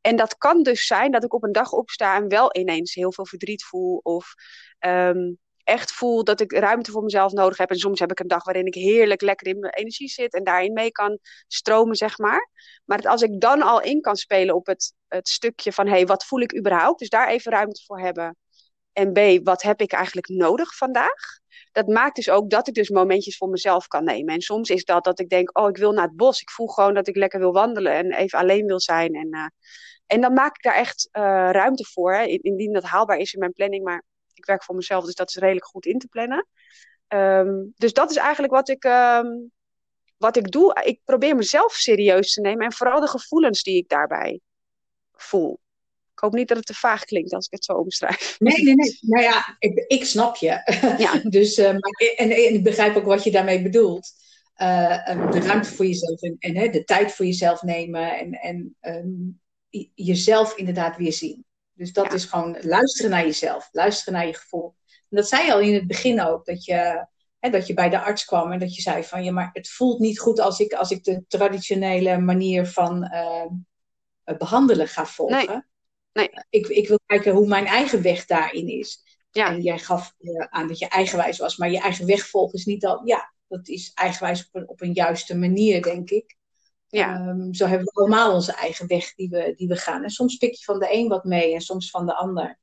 En 0.00 0.16
dat 0.16 0.38
kan 0.38 0.62
dus 0.62 0.86
zijn 0.86 1.10
dat 1.10 1.24
ik 1.24 1.34
op 1.34 1.44
een 1.44 1.52
dag 1.52 1.72
opsta 1.72 2.16
en 2.16 2.28
wel 2.28 2.56
ineens 2.56 2.94
heel 2.94 3.12
veel 3.12 3.26
verdriet 3.26 3.64
voel. 3.64 4.00
Of 4.02 4.34
um, 4.86 5.38
echt 5.68 5.92
voel 5.92 6.24
dat 6.24 6.40
ik 6.40 6.52
ruimte 6.52 6.90
voor 6.90 7.02
mezelf 7.02 7.32
nodig 7.32 7.58
heb. 7.58 7.70
En 7.70 7.78
soms 7.78 8.00
heb 8.00 8.10
ik 8.10 8.20
een 8.20 8.28
dag 8.28 8.44
waarin 8.44 8.66
ik 8.66 8.74
heerlijk 8.74 9.20
lekker 9.20 9.46
in 9.46 9.58
mijn 9.58 9.72
energie 9.72 10.08
zit 10.08 10.34
en 10.34 10.44
daarin 10.44 10.72
mee 10.72 10.90
kan 10.90 11.18
stromen, 11.46 11.96
zeg 11.96 12.18
maar. 12.18 12.50
Maar 12.84 13.08
als 13.08 13.22
ik 13.22 13.40
dan 13.40 13.62
al 13.62 13.82
in 13.82 14.00
kan 14.00 14.16
spelen 14.16 14.54
op 14.54 14.66
het, 14.66 14.94
het 15.08 15.28
stukje 15.28 15.72
van, 15.72 15.86
hé, 15.86 15.92
hey, 15.92 16.06
wat 16.06 16.24
voel 16.24 16.40
ik 16.40 16.56
überhaupt? 16.58 16.98
Dus 16.98 17.08
daar 17.08 17.28
even 17.28 17.52
ruimte 17.52 17.82
voor 17.86 18.00
hebben. 18.00 18.36
En 18.92 19.12
B, 19.12 19.44
wat 19.44 19.62
heb 19.62 19.80
ik 19.80 19.92
eigenlijk 19.92 20.28
nodig 20.28 20.76
vandaag? 20.76 21.38
Dat 21.72 21.86
maakt 21.86 22.16
dus 22.16 22.30
ook 22.30 22.50
dat 22.50 22.68
ik 22.68 22.74
dus 22.74 22.88
momentjes 22.88 23.36
voor 23.36 23.48
mezelf 23.48 23.86
kan 23.86 24.04
nemen. 24.04 24.34
En 24.34 24.40
soms 24.40 24.70
is 24.70 24.84
dat 24.84 25.04
dat 25.04 25.20
ik 25.20 25.28
denk, 25.28 25.58
oh, 25.58 25.68
ik 25.68 25.76
wil 25.76 25.92
naar 25.92 26.06
het 26.06 26.16
bos. 26.16 26.40
Ik 26.40 26.50
voel 26.50 26.66
gewoon 26.66 26.94
dat 26.94 27.08
ik 27.08 27.16
lekker 27.16 27.38
wil 27.38 27.52
wandelen 27.52 27.92
en 27.92 28.12
even 28.12 28.38
alleen 28.38 28.66
wil 28.66 28.80
zijn. 28.80 29.14
En, 29.14 29.28
uh, 29.36 29.46
en 30.06 30.20
dan 30.20 30.32
maak 30.32 30.56
ik 30.56 30.62
daar 30.62 30.74
echt 30.74 31.08
uh, 31.12 31.22
ruimte 31.50 31.84
voor, 31.84 32.14
hè, 32.14 32.24
indien 32.24 32.72
dat 32.72 32.84
haalbaar 32.84 33.18
is 33.18 33.32
in 33.32 33.38
mijn 33.38 33.52
planning. 33.52 33.84
Maar 33.84 34.04
ik 34.34 34.44
werk 34.44 34.64
voor 34.64 34.74
mezelf, 34.74 35.04
dus 35.04 35.14
dat 35.14 35.28
is 35.28 35.36
redelijk 35.36 35.66
goed 35.66 35.86
in 35.86 35.98
te 35.98 36.08
plannen. 36.08 36.46
Um, 37.08 37.72
dus 37.76 37.92
dat 37.92 38.10
is 38.10 38.16
eigenlijk 38.16 38.52
wat 38.52 38.68
ik, 38.68 38.84
um, 38.84 39.52
wat 40.16 40.36
ik 40.36 40.50
doe. 40.50 40.80
Ik 40.84 41.00
probeer 41.04 41.36
mezelf 41.36 41.72
serieus 41.72 42.32
te 42.32 42.40
nemen 42.40 42.64
en 42.64 42.72
vooral 42.72 43.00
de 43.00 43.08
gevoelens 43.08 43.62
die 43.62 43.76
ik 43.76 43.88
daarbij 43.88 44.40
voel. 45.12 45.58
Ik 46.18 46.24
hoop 46.24 46.32
niet 46.32 46.48
dat 46.48 46.56
het 46.56 46.66
te 46.66 46.74
vaag 46.74 47.04
klinkt 47.04 47.32
als 47.32 47.46
ik 47.46 47.52
het 47.52 47.64
zo 47.64 47.72
omschrijf. 47.72 48.36
Nee, 48.38 48.64
nee, 48.64 48.74
nee. 48.74 48.98
Nou 49.00 49.24
ja, 49.24 49.56
ik, 49.58 49.84
ik 49.86 50.04
snap 50.04 50.36
je. 50.36 50.48
Ja. 50.98 51.20
dus, 51.38 51.58
uh, 51.58 51.66
maar, 51.66 52.14
en, 52.16 52.30
en, 52.30 52.54
ik 52.54 52.62
begrijp 52.62 52.96
ook 52.96 53.04
wat 53.04 53.24
je 53.24 53.30
daarmee 53.30 53.62
bedoelt. 53.62 54.10
Uh, 54.56 55.30
de 55.30 55.40
ruimte 55.40 55.70
voor 55.74 55.86
jezelf 55.86 56.22
en, 56.22 56.36
en 56.38 56.72
de 56.72 56.84
tijd 56.84 57.12
voor 57.12 57.24
jezelf 57.24 57.62
nemen 57.62 58.18
en, 58.18 58.32
en 58.32 58.76
um, 58.80 59.40
jezelf 59.94 60.56
inderdaad 60.56 60.96
weer 60.96 61.12
zien. 61.12 61.44
Dus 61.72 61.92
dat 61.92 62.12
is 62.12 62.24
gewoon 62.24 62.56
luisteren 62.60 63.10
naar 63.10 63.24
jezelf, 63.24 63.68
luisteren 63.72 64.14
naar 64.14 64.26
je 64.26 64.34
gevoel. 64.34 64.74
En 64.86 65.16
dat 65.16 65.28
zei 65.28 65.44
je 65.44 65.52
al 65.52 65.60
in 65.60 65.74
het 65.74 65.86
begin 65.86 66.22
ook, 66.22 66.44
dat 66.44 66.64
je, 66.64 67.06
hè, 67.38 67.50
dat 67.50 67.66
je 67.66 67.74
bij 67.74 67.88
de 67.88 68.00
arts 68.00 68.24
kwam 68.24 68.52
en 68.52 68.58
dat 68.58 68.74
je 68.74 68.82
zei 68.82 69.04
van 69.04 69.24
ja, 69.24 69.32
maar 69.32 69.50
het 69.52 69.68
voelt 69.68 69.98
niet 69.98 70.18
goed 70.18 70.40
als 70.40 70.58
ik, 70.58 70.72
als 70.72 70.90
ik 70.90 71.04
de 71.04 71.24
traditionele 71.28 72.18
manier 72.18 72.66
van 72.66 73.04
uh, 73.12 74.36
behandelen 74.38 74.88
ga 74.88 75.06
volgen. 75.06 75.46
Nee. 75.46 75.62
Nee. 76.18 76.30
Ik, 76.50 76.66
ik 76.66 76.88
wil 76.88 76.98
kijken 77.06 77.32
hoe 77.32 77.48
mijn 77.48 77.66
eigen 77.66 78.02
weg 78.02 78.26
daarin 78.26 78.68
is. 78.68 79.02
Ja. 79.30 79.50
En 79.50 79.60
jij 79.60 79.78
gaf 79.78 80.14
uh, 80.18 80.46
aan 80.48 80.68
dat 80.68 80.78
je 80.78 80.88
eigenwijs 80.88 81.38
was, 81.38 81.56
maar 81.56 81.70
je 81.70 81.80
eigen 81.80 82.06
weg 82.06 82.26
volgen 82.26 82.58
is 82.58 82.64
niet 82.64 82.86
al, 82.86 83.06
ja, 83.06 83.32
dat 83.48 83.68
is 83.68 83.90
eigenwijs 83.94 84.46
op 84.46 84.60
een, 84.60 84.68
op 84.68 84.80
een 84.80 84.92
juiste 84.92 85.36
manier, 85.36 85.82
denk 85.82 86.10
ik. 86.10 86.36
Ja. 86.88 87.28
Um, 87.28 87.54
zo 87.54 87.66
hebben 87.66 87.86
we 87.86 88.00
allemaal 88.00 88.34
onze 88.34 88.52
eigen 88.52 88.86
weg 88.86 89.14
die 89.14 89.28
we, 89.28 89.52
die 89.56 89.68
we 89.68 89.76
gaan. 89.76 90.02
En 90.02 90.10
soms 90.10 90.36
pik 90.36 90.54
je 90.54 90.64
van 90.64 90.78
de 90.78 90.92
een 90.92 91.08
wat 91.08 91.24
mee 91.24 91.54
en 91.54 91.60
soms 91.60 91.90
van 91.90 92.06
de 92.06 92.14
ander. 92.14 92.58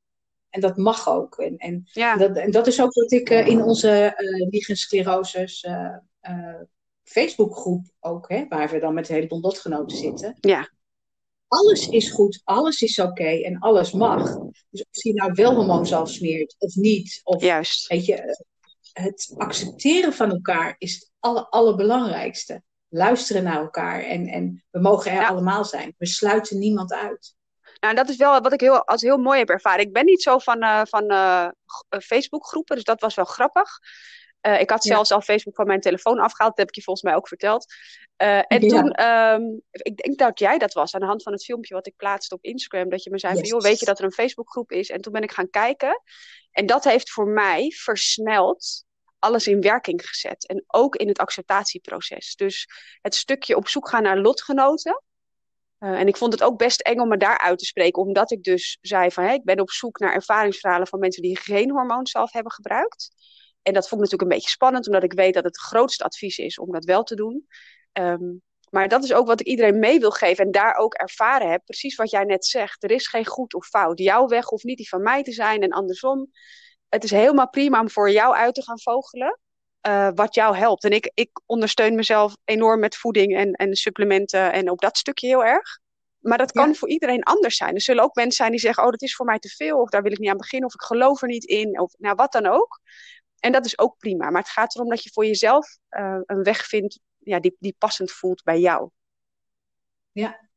En 0.50 0.62
dat 0.62 0.78
mag 0.78 1.10
ook. 1.10 1.38
En, 1.38 1.58
en, 1.58 1.90
ja. 1.92 2.18
dat, 2.18 2.36
en 2.38 2.52
dat 2.52 2.68
is 2.68 2.82
ook 2.82 2.94
wat 2.94 3.12
ik 3.12 3.30
uh, 3.30 3.48
in 3.48 3.62
onze 3.62 4.14
uh, 4.18 5.96
uh, 6.22 6.62
Facebookgroep 7.04 7.86
ook, 8.00 8.30
hè, 8.30 8.46
waar 8.48 8.70
we 8.70 8.80
dan 8.80 8.94
met 8.94 9.10
een 9.10 9.16
heleboel 9.16 9.40
lotgenoten 9.40 9.98
zitten. 9.98 10.38
Ja. 10.40 10.70
Alles 11.48 11.88
is 11.88 12.12
goed, 12.12 12.42
alles 12.44 12.82
is 12.82 13.00
oké 13.00 13.42
en 13.44 13.60
alles 13.60 13.92
mag. 13.92 14.38
Dus 14.70 14.82
of 14.82 15.04
je 15.04 15.14
nou 15.14 15.32
wel 15.34 15.56
hormoon 15.56 16.08
smeert 16.08 16.56
of 16.58 16.76
niet, 16.76 17.20
of 17.24 17.42
Juist. 17.42 17.88
weet 17.88 18.06
je, 18.06 18.46
het 18.94 19.34
accepteren 19.38 20.14
van 20.14 20.32
elkaar 20.32 20.76
is 20.78 20.94
het 20.94 21.12
aller, 21.20 21.46
allerbelangrijkste. 21.46 22.64
Luisteren 22.90 23.44
naar 23.44 23.60
elkaar 23.60 24.04
en, 24.04 24.28
en 24.28 24.64
we 24.72 24.80
mogen 24.80 25.12
er 25.12 25.28
allemaal 25.28 25.66
zijn. 25.66 25.96
We 25.98 26.06
sluiten 26.06 26.60
niemand 26.60 26.94
uit. 26.94 27.36
Nou, 27.80 27.96
dat 27.96 28.10
is 28.10 28.16
wel 28.16 28.42
wat 28.42 28.54
ik 28.54 28.60
heel, 28.60 28.88
als 28.88 29.02
heel 29.02 29.18
mooi 29.18 29.40
heb 29.40 29.50
ervaren. 29.50 29.86
Ik 29.86 29.94
ben 29.94 30.06
niet 30.06 30.22
zo 30.22 30.38
van, 30.38 30.64
uh, 30.64 30.82
van 30.86 31.12
uh, 31.12 31.48
Facebookgroepen, 31.90 32.76
dus 32.76 32.86
dat 32.86 33.02
was 33.02 33.16
wel 33.16 33.26
grappig. 33.26 33.80
Uh, 34.46 34.60
ik 34.60 34.70
had 34.70 34.84
zelfs 34.84 35.12
al 35.12 35.22
Facebook 35.22 35.56
van 35.56 35.68
mijn 35.68 35.80
telefoon 35.80 36.20
afgehaald. 36.20 36.50
Dat 36.50 36.60
heb 36.60 36.68
ik 36.68 36.76
je 36.76 36.82
volgens 36.82 37.06
mij 37.06 37.16
ook 37.16 37.28
verteld. 37.28 37.74
Uh, 38.24 38.38
en 38.38 38.62
ja. 38.62 38.82
toen, 38.82 39.06
um, 39.06 39.62
ik 39.72 39.98
denk 39.98 40.18
dat 40.18 40.40
jij 40.40 40.58
dat 40.58 40.74
was, 40.74 40.94
aan 40.94 41.00
de 41.00 41.06
hand 41.06 41.24
van 41.24 41.32
het 41.32 41.44
filmpje 41.44 41.74
wat 41.74 41.88
ik 41.88 41.96
plaatste 41.96 42.36
op 42.36 42.44
Instagram. 42.44 42.90
Dat 42.90 43.04
je 43.04 43.10
me 43.10 43.20
zei 43.20 43.34
yes. 43.34 43.42
van, 43.42 43.50
joh, 43.50 43.62
weet 43.62 43.80
je 43.80 43.86
dat 43.86 44.00
er 44.00 44.06
een 44.06 44.12
Facebookgroep 44.12 44.72
is? 44.72 44.90
En 44.90 45.02
toen 45.02 45.14
ben 45.14 45.22
ik 45.22 45.32
gaan 45.32 45.50
kijken. 45.50 46.02
En 46.52 46.66
dat 46.66 46.84
heeft 46.84 47.10
voor 47.12 47.28
mij 47.28 47.72
versneld 47.72 48.84
alles 49.20 49.48
in 49.48 49.62
werking 49.62 50.08
gezet. 50.08 50.48
En 50.48 50.64
ook 50.68 50.96
in 50.96 51.08
het 51.08 51.18
acceptatieproces. 51.18 52.36
Dus 52.36 52.68
het 53.02 53.16
stukje 53.16 53.56
op 53.56 53.68
zoek 53.68 53.90
gaan 53.90 54.04
naar 54.04 54.18
lotgenoten. 54.18 55.04
Uh, 55.80 56.00
en 56.00 56.08
ik 56.08 56.18
vond 56.18 56.34
het 56.34 56.44
ook 56.44 56.58
best 56.58 56.82
eng 56.82 57.00
om 57.00 57.08
me 57.08 57.18
daar 57.18 57.38
uit 57.38 57.60
te 57.60 57.66
spreken. 57.66 58.02
Omdat 58.02 58.32
ik 58.32 58.44
dus 58.44 58.78
zei 58.82 59.12
van, 59.12 59.24
hé, 59.24 59.34
ik 59.34 59.44
ben 59.44 59.60
op 59.60 59.72
zoek 59.72 60.00
naar 60.00 60.14
ervaringsverhalen 60.14 60.88
van 60.88 61.00
mensen 61.00 61.22
die 61.22 61.40
geen 61.40 61.72
hormoon 61.72 62.08
zelf 62.08 62.32
hebben 62.32 62.52
gebruikt. 62.52 63.10
En 63.66 63.74
dat 63.74 63.88
vond 63.88 64.02
ik 64.02 64.12
natuurlijk 64.12 64.22
een 64.22 64.38
beetje 64.38 64.50
spannend, 64.50 64.86
omdat 64.86 65.04
ik 65.04 65.14
weet 65.14 65.34
dat 65.34 65.44
het 65.44 65.58
grootste 65.58 66.04
advies 66.04 66.38
is 66.38 66.60
om 66.60 66.72
dat 66.72 66.86
wel 66.86 67.04
te 67.04 67.16
doen. 67.16 67.48
Um, 67.94 68.42
maar 68.70 68.88
dat 68.88 69.04
is 69.04 69.14
ook 69.14 69.28
wat 69.28 69.40
ik 69.40 69.48
iedereen 69.48 69.80
mee 69.80 70.00
wil 70.00 70.12
geven 70.12 70.46
en 70.46 70.52
daar 70.52 70.76
ook 70.76 70.94
ervaren 70.94 71.50
heb. 71.50 71.62
Precies 71.66 71.96
wat 71.96 72.10
jij 72.10 72.24
net 72.24 72.46
zegt. 72.46 72.84
Er 72.84 72.92
is 72.92 73.08
geen 73.08 73.26
goed 73.26 73.54
of 73.54 73.68
fout. 73.68 74.00
Jouw 74.00 74.28
weg 74.28 74.46
hoeft 74.46 74.64
niet 74.64 74.78
die 74.78 74.90
van 74.90 75.02
mij 75.02 75.24
te 75.24 75.32
zijn 75.32 75.62
en 75.62 75.72
andersom. 75.72 76.32
Het 76.90 77.04
is 77.04 77.12
helemaal 77.12 77.50
prima 77.50 77.80
om 77.80 77.90
voor 77.90 78.12
jou 78.12 78.36
uit 78.36 78.56
te 78.56 78.64
gaan 78.64 78.80
vogelen. 78.80 79.40
Uh, 79.88 80.10
wat 80.16 80.36
jou 80.36 80.58
helpt. 80.58 80.84
En 80.84 80.92
ik, 80.92 81.12
ik 81.14 81.30
ondersteun 81.46 81.96
mezelf 81.96 82.36
enorm 82.44 82.80
met 82.80 82.96
voeding 82.96 83.36
en, 83.36 83.52
en 83.52 83.76
supplementen 83.76 84.54
en 84.54 84.70
op 84.70 84.82
dat 84.82 84.98
stukje 84.98 85.28
heel 85.28 85.46
erg. 85.46 85.80
Maar 86.20 86.38
dat 86.38 86.52
kan 86.52 86.68
ja. 86.68 86.74
voor 86.74 86.90
iedereen 86.90 87.24
anders 87.24 87.58
zijn. 87.58 87.76
Er 87.76 87.82
zullen 87.82 88.04
ook 88.04 88.16
mensen 88.16 88.36
zijn 88.36 88.52
die 88.52 88.60
zeggen: 88.60 88.84
Oh, 88.84 88.90
dat 88.90 89.02
is 89.02 89.16
voor 89.16 89.26
mij 89.26 89.40
te 89.40 89.50
veel. 89.50 89.80
Of 89.80 89.90
daar 89.90 90.02
wil 90.02 90.12
ik 90.12 90.20
niet 90.20 90.30
aan 90.30 90.38
beginnen. 90.38 90.68
Of 90.68 90.74
ik 90.74 90.82
geloof 90.82 91.22
er 91.22 91.28
niet 91.28 91.44
in. 91.44 91.80
Of 91.80 91.94
nou, 91.98 92.16
wat 92.16 92.32
dan 92.32 92.46
ook. 92.46 92.80
En 93.46 93.52
dat 93.52 93.66
is 93.66 93.80
ook 93.80 93.98
prima. 93.98 94.30
Maar 94.30 94.42
het 94.42 94.52
gaat 94.52 94.76
erom 94.76 94.90
dat 94.90 95.04
je 95.04 95.10
voor 95.14 95.26
jezelf 95.26 95.78
uh, 95.90 96.20
een 96.26 96.44
weg 96.44 96.66
vindt 96.66 97.00
ja, 97.18 97.40
die, 97.40 97.56
die 97.60 97.76
passend 97.78 98.12
voelt 98.12 98.44
bij 98.44 98.60
jou. 98.60 98.90
Ja, 100.12 100.50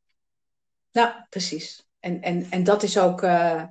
nou 0.92 1.12
precies. 1.28 1.86
En, 2.00 2.20
en, 2.22 2.50
en 2.50 2.64
dat 2.64 2.82
is 2.82 2.98
ook 2.98 3.22
uh, 3.22 3.64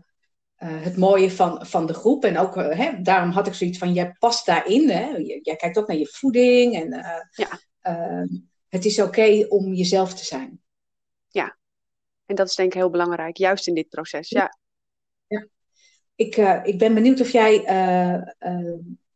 uh, 0.57 0.81
het 0.83 0.97
mooie 0.97 1.31
van, 1.31 1.65
van 1.65 1.85
de 1.85 1.93
groep. 1.93 2.25
En 2.25 2.37
ook, 2.37 2.55
hè, 2.55 3.01
daarom 3.01 3.29
had 3.29 3.47
ik 3.47 3.53
zoiets 3.53 3.77
van, 3.77 3.93
jij 3.93 4.11
past 4.11 4.45
daarin. 4.45 4.89
Hè? 4.89 5.07
Jij 5.41 5.55
kijkt 5.55 5.77
ook 5.77 5.87
naar 5.87 5.97
je 5.97 6.07
voeding. 6.07 6.75
En 6.75 6.89
ja. 7.31 7.59
Het 8.67 8.85
is 8.85 8.99
oké 8.99 9.07
okay 9.07 9.43
om 9.43 9.73
jezelf 9.73 10.13
te 10.13 10.25
zijn. 10.25 10.61
Ja, 11.27 11.57
en 12.25 12.35
dat 12.35 12.49
is 12.49 12.55
denk 12.55 12.73
ik 12.73 12.79
heel 12.79 12.89
belangrijk. 12.89 13.37
Juist 13.37 13.67
in 13.67 13.73
dit 13.73 13.89
proces, 13.89 14.29
ja. 14.29 14.57
ja. 15.27 15.47
Ik, 16.15 16.35
ik 16.63 16.77
ben 16.77 16.93
benieuwd 16.93 17.21
of 17.21 17.29
jij 17.29 17.63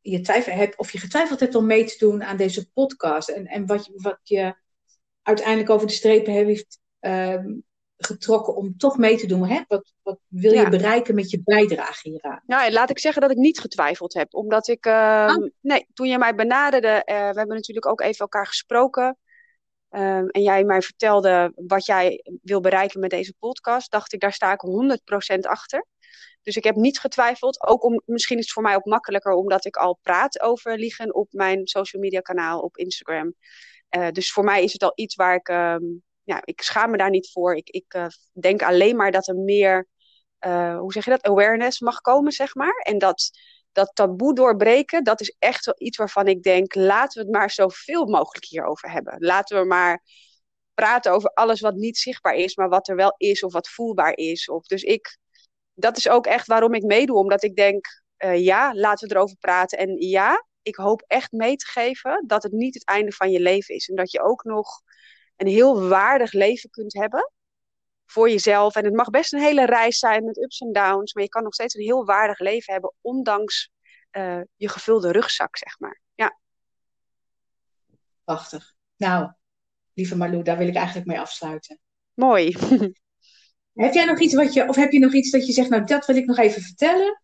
je 0.01 0.21
twijfel 0.21 0.53
hebt, 0.53 0.77
of 0.77 0.91
je 0.91 0.99
getwijfeld 0.99 1.39
hebt 1.39 1.55
om 1.55 1.65
mee 1.65 1.85
te 1.85 1.95
doen 1.97 2.23
aan 2.23 2.37
deze 2.37 2.71
podcast. 2.71 3.29
En, 3.29 3.47
en 3.47 3.65
wat, 3.65 3.85
je, 3.85 3.91
wat 3.95 4.19
je 4.23 4.55
uiteindelijk 5.21 5.69
over 5.69 5.87
de 5.87 5.93
strepen 5.93 6.33
heeft 6.33 6.79
uh, 7.01 7.45
getrokken 7.97 8.55
om 8.55 8.77
toch 8.77 8.97
mee 8.97 9.17
te 9.17 9.27
doen. 9.27 9.47
Hè? 9.47 9.61
Wat, 9.67 9.93
wat 10.01 10.19
wil 10.27 10.53
je 10.53 10.69
bereiken 10.69 11.15
met 11.15 11.29
je 11.29 11.41
bijdrage 11.43 12.09
hieraan? 12.09 12.41
Nou, 12.45 12.71
laat 12.71 12.89
ik 12.89 12.99
zeggen 12.99 13.21
dat 13.21 13.31
ik 13.31 13.37
niet 13.37 13.59
getwijfeld 13.59 14.13
heb. 14.13 14.33
Omdat 14.33 14.67
ik, 14.67 14.85
uh, 14.85 15.35
oh. 15.37 15.47
nee, 15.61 15.87
toen 15.93 16.07
je 16.07 16.17
mij 16.17 16.35
benaderde, 16.35 16.87
uh, 16.87 17.15
we 17.15 17.37
hebben 17.37 17.55
natuurlijk 17.55 17.87
ook 17.87 18.01
even 18.01 18.19
elkaar 18.19 18.47
gesproken. 18.47 19.17
Um, 19.89 20.29
en 20.29 20.41
jij 20.41 20.63
mij 20.63 20.81
vertelde 20.81 21.51
wat 21.55 21.85
jij 21.85 22.23
wil 22.41 22.61
bereiken 22.61 22.99
met 22.99 23.09
deze 23.09 23.33
podcast, 23.39 23.91
dacht 23.91 24.13
ik, 24.13 24.19
daar 24.19 24.33
sta 24.33 24.51
ik 24.51 24.61
100% 25.35 25.39
achter. 25.39 25.85
Dus 26.43 26.55
ik 26.55 26.63
heb 26.63 26.75
niet 26.75 26.99
getwijfeld. 26.99 27.67
Ook 27.67 27.83
om, 27.83 28.01
misschien 28.05 28.37
is 28.37 28.43
het 28.43 28.53
voor 28.53 28.63
mij 28.63 28.75
ook 28.75 28.85
makkelijker 28.85 29.31
omdat 29.31 29.65
ik 29.65 29.75
al 29.75 29.99
praat 30.01 30.41
over 30.41 30.77
liegen 30.77 31.15
op 31.15 31.27
mijn 31.31 31.67
social 31.67 32.01
media 32.01 32.19
kanaal 32.19 32.59
op 32.59 32.77
Instagram. 32.77 33.35
Uh, 33.97 34.09
dus 34.09 34.31
voor 34.31 34.43
mij 34.43 34.63
is 34.63 34.73
het 34.73 34.83
al 34.83 34.91
iets 34.95 35.15
waar 35.15 35.35
ik, 35.35 35.47
um, 35.47 36.03
ja, 36.23 36.41
ik 36.43 36.61
schaam 36.61 36.91
me 36.91 36.97
daar 36.97 37.09
niet 37.09 37.31
voor. 37.31 37.55
Ik, 37.55 37.69
ik 37.69 37.93
uh, 37.93 38.05
denk 38.31 38.63
alleen 38.63 38.95
maar 38.95 39.11
dat 39.11 39.27
er 39.27 39.35
meer, 39.35 39.87
uh, 40.45 40.77
hoe 40.77 40.93
zeg 40.93 41.05
je 41.05 41.09
dat, 41.09 41.23
awareness 41.23 41.79
mag 41.79 42.01
komen, 42.01 42.31
zeg 42.31 42.55
maar. 42.55 42.81
En 42.83 42.97
dat, 42.97 43.29
dat 43.71 43.91
taboe 43.93 44.35
doorbreken, 44.35 45.03
dat 45.03 45.21
is 45.21 45.35
echt 45.39 45.65
wel 45.65 45.75
iets 45.77 45.97
waarvan 45.97 46.27
ik 46.27 46.43
denk, 46.43 46.75
laten 46.75 47.21
we 47.21 47.27
het 47.27 47.37
maar 47.37 47.51
zoveel 47.51 48.05
mogelijk 48.05 48.45
hierover 48.45 48.91
hebben. 48.91 49.15
Laten 49.17 49.59
we 49.59 49.65
maar 49.65 50.03
praten 50.73 51.11
over 51.11 51.29
alles 51.33 51.59
wat 51.59 51.75
niet 51.75 51.97
zichtbaar 51.97 52.33
is, 52.33 52.55
maar 52.55 52.69
wat 52.69 52.87
er 52.87 52.95
wel 52.95 53.13
is 53.17 53.43
of 53.43 53.53
wat 53.53 53.69
voelbaar 53.69 54.17
is. 54.17 54.49
Of, 54.49 54.65
dus 54.65 54.83
ik, 54.83 55.17
dat 55.73 55.97
is 55.97 56.09
ook 56.09 56.25
echt 56.25 56.47
waarom 56.47 56.73
ik 56.73 56.83
meedoe. 56.83 57.17
Omdat 57.17 57.43
ik 57.43 57.55
denk, 57.55 58.01
uh, 58.17 58.43
ja, 58.43 58.73
laten 58.73 59.07
we 59.07 59.15
erover 59.15 59.37
praten. 59.37 59.77
En 59.77 59.95
ja, 59.97 60.45
ik 60.61 60.75
hoop 60.75 61.03
echt 61.07 61.31
mee 61.31 61.55
te 61.55 61.65
geven 61.65 62.23
dat 62.27 62.43
het 62.43 62.51
niet 62.51 62.73
het 62.73 62.85
einde 62.85 63.11
van 63.11 63.31
je 63.31 63.39
leven 63.39 63.75
is. 63.75 63.89
En 63.89 63.95
dat 63.95 64.11
je 64.11 64.21
ook 64.21 64.43
nog 64.43 64.81
een 65.35 65.47
heel 65.47 65.87
waardig 65.87 66.31
leven 66.31 66.69
kunt 66.69 66.93
hebben 66.93 67.31
voor 68.05 68.29
jezelf. 68.29 68.75
En 68.75 68.85
het 68.85 68.93
mag 68.93 69.09
best 69.09 69.33
een 69.33 69.41
hele 69.41 69.65
reis 69.65 69.99
zijn 69.99 70.23
met 70.23 70.37
ups 70.37 70.59
en 70.59 70.71
downs. 70.71 71.13
Maar 71.13 71.23
je 71.23 71.29
kan 71.29 71.43
nog 71.43 71.53
steeds 71.53 71.75
een 71.75 71.83
heel 71.83 72.05
waardig 72.05 72.39
leven 72.39 72.73
hebben, 72.73 72.93
ondanks 73.01 73.71
uh, 74.11 74.41
je 74.55 74.69
gevulde 74.69 75.11
rugzak, 75.11 75.57
zeg 75.57 75.79
maar. 75.79 76.01
Ja. 76.15 76.39
Prachtig. 78.23 78.73
Nou, 78.97 79.31
lieve 79.93 80.17
Marlou, 80.17 80.43
daar 80.43 80.57
wil 80.57 80.67
ik 80.67 80.75
eigenlijk 80.75 81.07
mee 81.07 81.19
afsluiten. 81.19 81.79
Mooi. 82.13 82.51
Heb 83.73 83.93
jij 83.93 84.05
nog 84.05 84.19
iets 84.19 84.33
wat 84.33 84.53
je, 84.53 84.67
of 84.67 84.75
heb 84.75 84.91
je 84.91 84.99
nog 84.99 85.13
iets 85.13 85.31
dat 85.31 85.45
je 85.45 85.53
zegt, 85.53 85.69
nou 85.69 85.83
dat 85.83 86.05
wil 86.05 86.15
ik 86.15 86.25
nog 86.25 86.37
even 86.37 86.61
vertellen? 86.61 87.21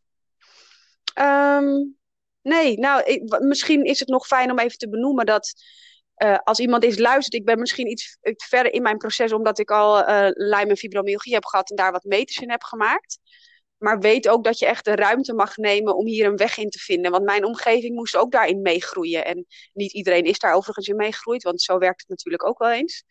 Um, 1.20 1.98
nee, 2.42 2.80
nou 2.80 3.04
ik, 3.04 3.40
misschien 3.40 3.84
is 3.84 4.00
het 4.00 4.10
nog 4.10 4.28
fijn 4.28 4.52
om 4.52 4.60
even 4.60 4.78
te 4.78 4.90
benoemen 4.90 5.26
dat 5.26 5.54
uh, 6.18 6.38
als 6.44 6.60
iemand 6.60 6.84
eens 6.84 6.98
luistert, 6.98 7.34
ik 7.34 7.46
ben 7.46 7.60
misschien 7.60 7.88
iets, 7.90 8.18
iets 8.22 8.46
verder 8.46 8.74
in 8.74 8.82
mijn 8.82 8.98
proces 8.98 9.32
omdat 9.32 9.60
ik 9.60 9.72
al 9.72 10.00
uh, 10.00 10.28
Lyme 10.30 10.70
en 10.70 10.78
fibromyalgie 10.78 11.34
heb 11.34 11.46
gehad 11.46 11.70
en 11.70 11.76
daar 11.76 11.92
wat 11.92 12.04
meters 12.04 12.38
in 12.38 12.52
heb 12.52 12.64
gemaakt. 12.64 13.20
Maar 13.78 14.00
weet 14.00 14.28
ook 14.28 14.44
dat 14.44 14.60
je 14.60 14.66
echt 14.66 14.86
de 14.86 14.96
ruimte 14.96 15.34
mag 15.34 15.58
nemen 15.58 15.96
om 15.96 16.06
hier 16.06 16.26
een 16.26 16.38
weg 16.38 16.58
in 16.58 16.70
te 16.70 16.80
vinden. 16.80 17.12
Want 17.12 17.24
mijn 17.24 17.46
omgeving 17.46 17.96
moest 17.96 18.16
ook 18.16 18.32
daarin 18.32 18.62
meegroeien. 18.62 19.26
En 19.26 19.46
niet 19.74 19.94
iedereen 19.94 20.24
is 20.24 20.40
daar 20.40 20.54
overigens 20.54 20.88
in 20.88 20.96
meegegroeid, 20.96 21.44
want 21.44 21.62
zo 21.62 21.78
werkt 21.78 22.00
het 22.00 22.10
natuurlijk 22.10 22.46
ook 22.46 22.60
wel 22.60 22.72
eens. 22.72 23.04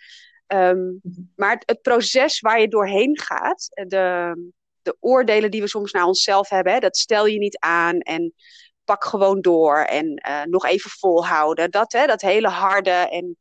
Um, 0.47 1.01
maar 1.37 1.51
het, 1.51 1.63
het, 1.67 1.83
proces 1.83 2.41
waar 2.41 2.61
je 2.61 2.69
doorheen 2.69 3.19
gaat, 3.19 3.69
de, 3.89 4.35
de 4.83 4.97
oordelen 5.01 5.51
die 5.51 5.61
we 5.61 5.69
soms 5.69 5.93
naar 5.93 6.05
onszelf 6.05 6.49
hebben, 6.49 6.73
hè, 6.73 6.79
dat 6.79 6.97
stel 6.97 7.27
je 7.27 7.39
niet 7.39 7.59
aan 7.59 7.99
en 8.01 8.35
pak 8.85 9.05
gewoon 9.05 9.41
door 9.41 9.79
en 9.79 10.23
uh, 10.29 10.43
nog 10.43 10.67
even 10.67 10.91
volhouden. 10.91 11.71
Dat, 11.71 11.93
hè, 11.93 12.07
dat 12.07 12.21
hele 12.21 12.49
harde 12.49 12.91
en 12.91 13.37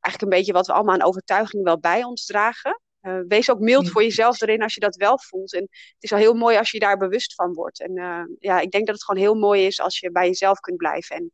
eigenlijk 0.00 0.22
een 0.22 0.38
beetje 0.38 0.52
wat 0.52 0.66
we 0.66 0.72
allemaal 0.72 0.94
aan 0.94 1.06
overtuiging 1.06 1.64
wel 1.64 1.78
bij 1.78 2.04
ons 2.04 2.24
dragen. 2.24 2.80
Uh, 3.02 3.18
wees 3.28 3.50
ook 3.50 3.58
mild 3.58 3.90
voor 3.90 4.02
jezelf 4.02 4.40
erin 4.40 4.62
als 4.62 4.74
je 4.74 4.80
dat 4.80 4.96
wel 4.96 5.18
voelt. 5.18 5.54
En 5.54 5.62
het 5.70 5.96
is 5.98 6.10
wel 6.10 6.18
heel 6.18 6.34
mooi 6.34 6.56
als 6.56 6.70
je 6.70 6.78
daar 6.78 6.96
bewust 6.96 7.34
van 7.34 7.52
wordt. 7.52 7.80
En 7.80 7.98
uh, 7.98 8.22
ja, 8.38 8.60
ik 8.60 8.70
denk 8.70 8.86
dat 8.86 8.94
het 8.94 9.04
gewoon 9.04 9.22
heel 9.22 9.34
mooi 9.34 9.66
is 9.66 9.80
als 9.80 9.98
je 9.98 10.10
bij 10.10 10.26
jezelf 10.26 10.60
kunt 10.60 10.76
blijven. 10.76 11.16
En 11.16 11.32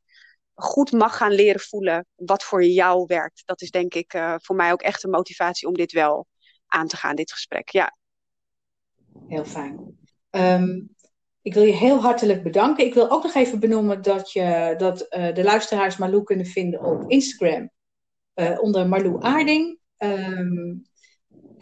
goed 0.55 0.93
mag 0.93 1.17
gaan 1.17 1.33
leren 1.33 1.61
voelen 1.61 2.07
wat 2.15 2.45
voor 2.45 2.65
jou 2.65 3.05
werkt. 3.07 3.43
Dat 3.45 3.61
is 3.61 3.71
denk 3.71 3.95
ik 3.95 4.15
uh, 4.15 4.35
voor 4.39 4.57
mij 4.57 4.73
ook 4.73 4.83
echt 4.83 5.05
een 5.05 5.11
motivatie 5.11 5.69
om 5.69 5.75
dit 5.75 5.93
wel 5.93 6.27
aan 6.67 6.89
te 6.89 6.97
gaan, 6.97 7.17
dit 7.17 7.33
gesprek. 7.33 7.69
Ja. 7.69 7.97
Heel 9.29 9.45
fijn. 9.45 9.99
Um, 10.31 10.95
ik 11.43 11.55
wil 11.55 11.63
je 11.63 11.73
heel 11.73 12.01
hartelijk 12.01 12.43
bedanken. 12.43 12.85
Ik 12.85 12.95
wil 12.95 13.11
ook 13.11 13.23
nog 13.23 13.35
even 13.35 13.61
benoemen 13.61 14.03
dat, 14.03 14.33
je, 14.33 14.75
dat 14.79 15.07
uh, 15.17 15.35
de 15.35 15.43
luisteraars 15.43 15.97
Marlou 15.97 16.23
kunnen 16.23 16.47
vinden 16.47 16.83
op 16.83 17.11
Instagram 17.11 17.71
uh, 18.35 18.61
onder 18.61 18.89
Marlou 18.89 19.23
Aarding. 19.23 19.79
Um, 19.99 20.83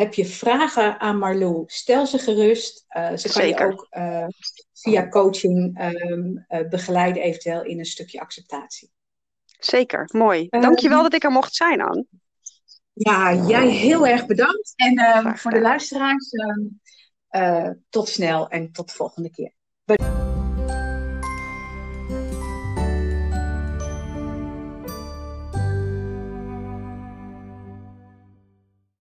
heb 0.03 0.15
je 0.15 0.27
vragen 0.27 1.01
aan 1.01 1.19
Marlou, 1.19 1.65
stel 1.67 2.07
ze 2.07 2.19
gerust. 2.19 2.85
Uh, 2.97 3.17
ze 3.17 3.29
kan 3.29 3.43
Zeker. 3.43 3.67
je 3.67 3.73
ook 3.73 3.87
uh, 3.91 4.27
via 4.73 5.09
coaching 5.09 5.81
um, 5.83 6.45
uh, 6.49 6.69
begeleiden, 6.69 7.23
eventueel 7.23 7.65
in 7.65 7.79
een 7.79 7.85
stukje 7.85 8.21
acceptatie. 8.21 8.91
Zeker, 9.59 10.09
mooi. 10.13 10.47
Dankjewel 10.49 10.97
um, 10.97 11.03
dat 11.03 11.15
ik 11.15 11.25
er 11.25 11.31
mocht 11.31 11.55
zijn, 11.55 11.81
Anne. 11.81 12.07
Ja, 12.93 13.35
jij 13.35 13.69
heel 13.69 14.07
erg 14.07 14.27
bedankt. 14.27 14.73
En 14.77 15.17
um, 15.17 15.37
voor 15.37 15.51
de 15.51 15.61
luisteraars, 15.61 16.31
tot 17.89 18.09
snel 18.09 18.49
en 18.49 18.73
tot 18.73 18.89
de 18.89 18.95
volgende 18.95 19.31
keer. 19.31 19.53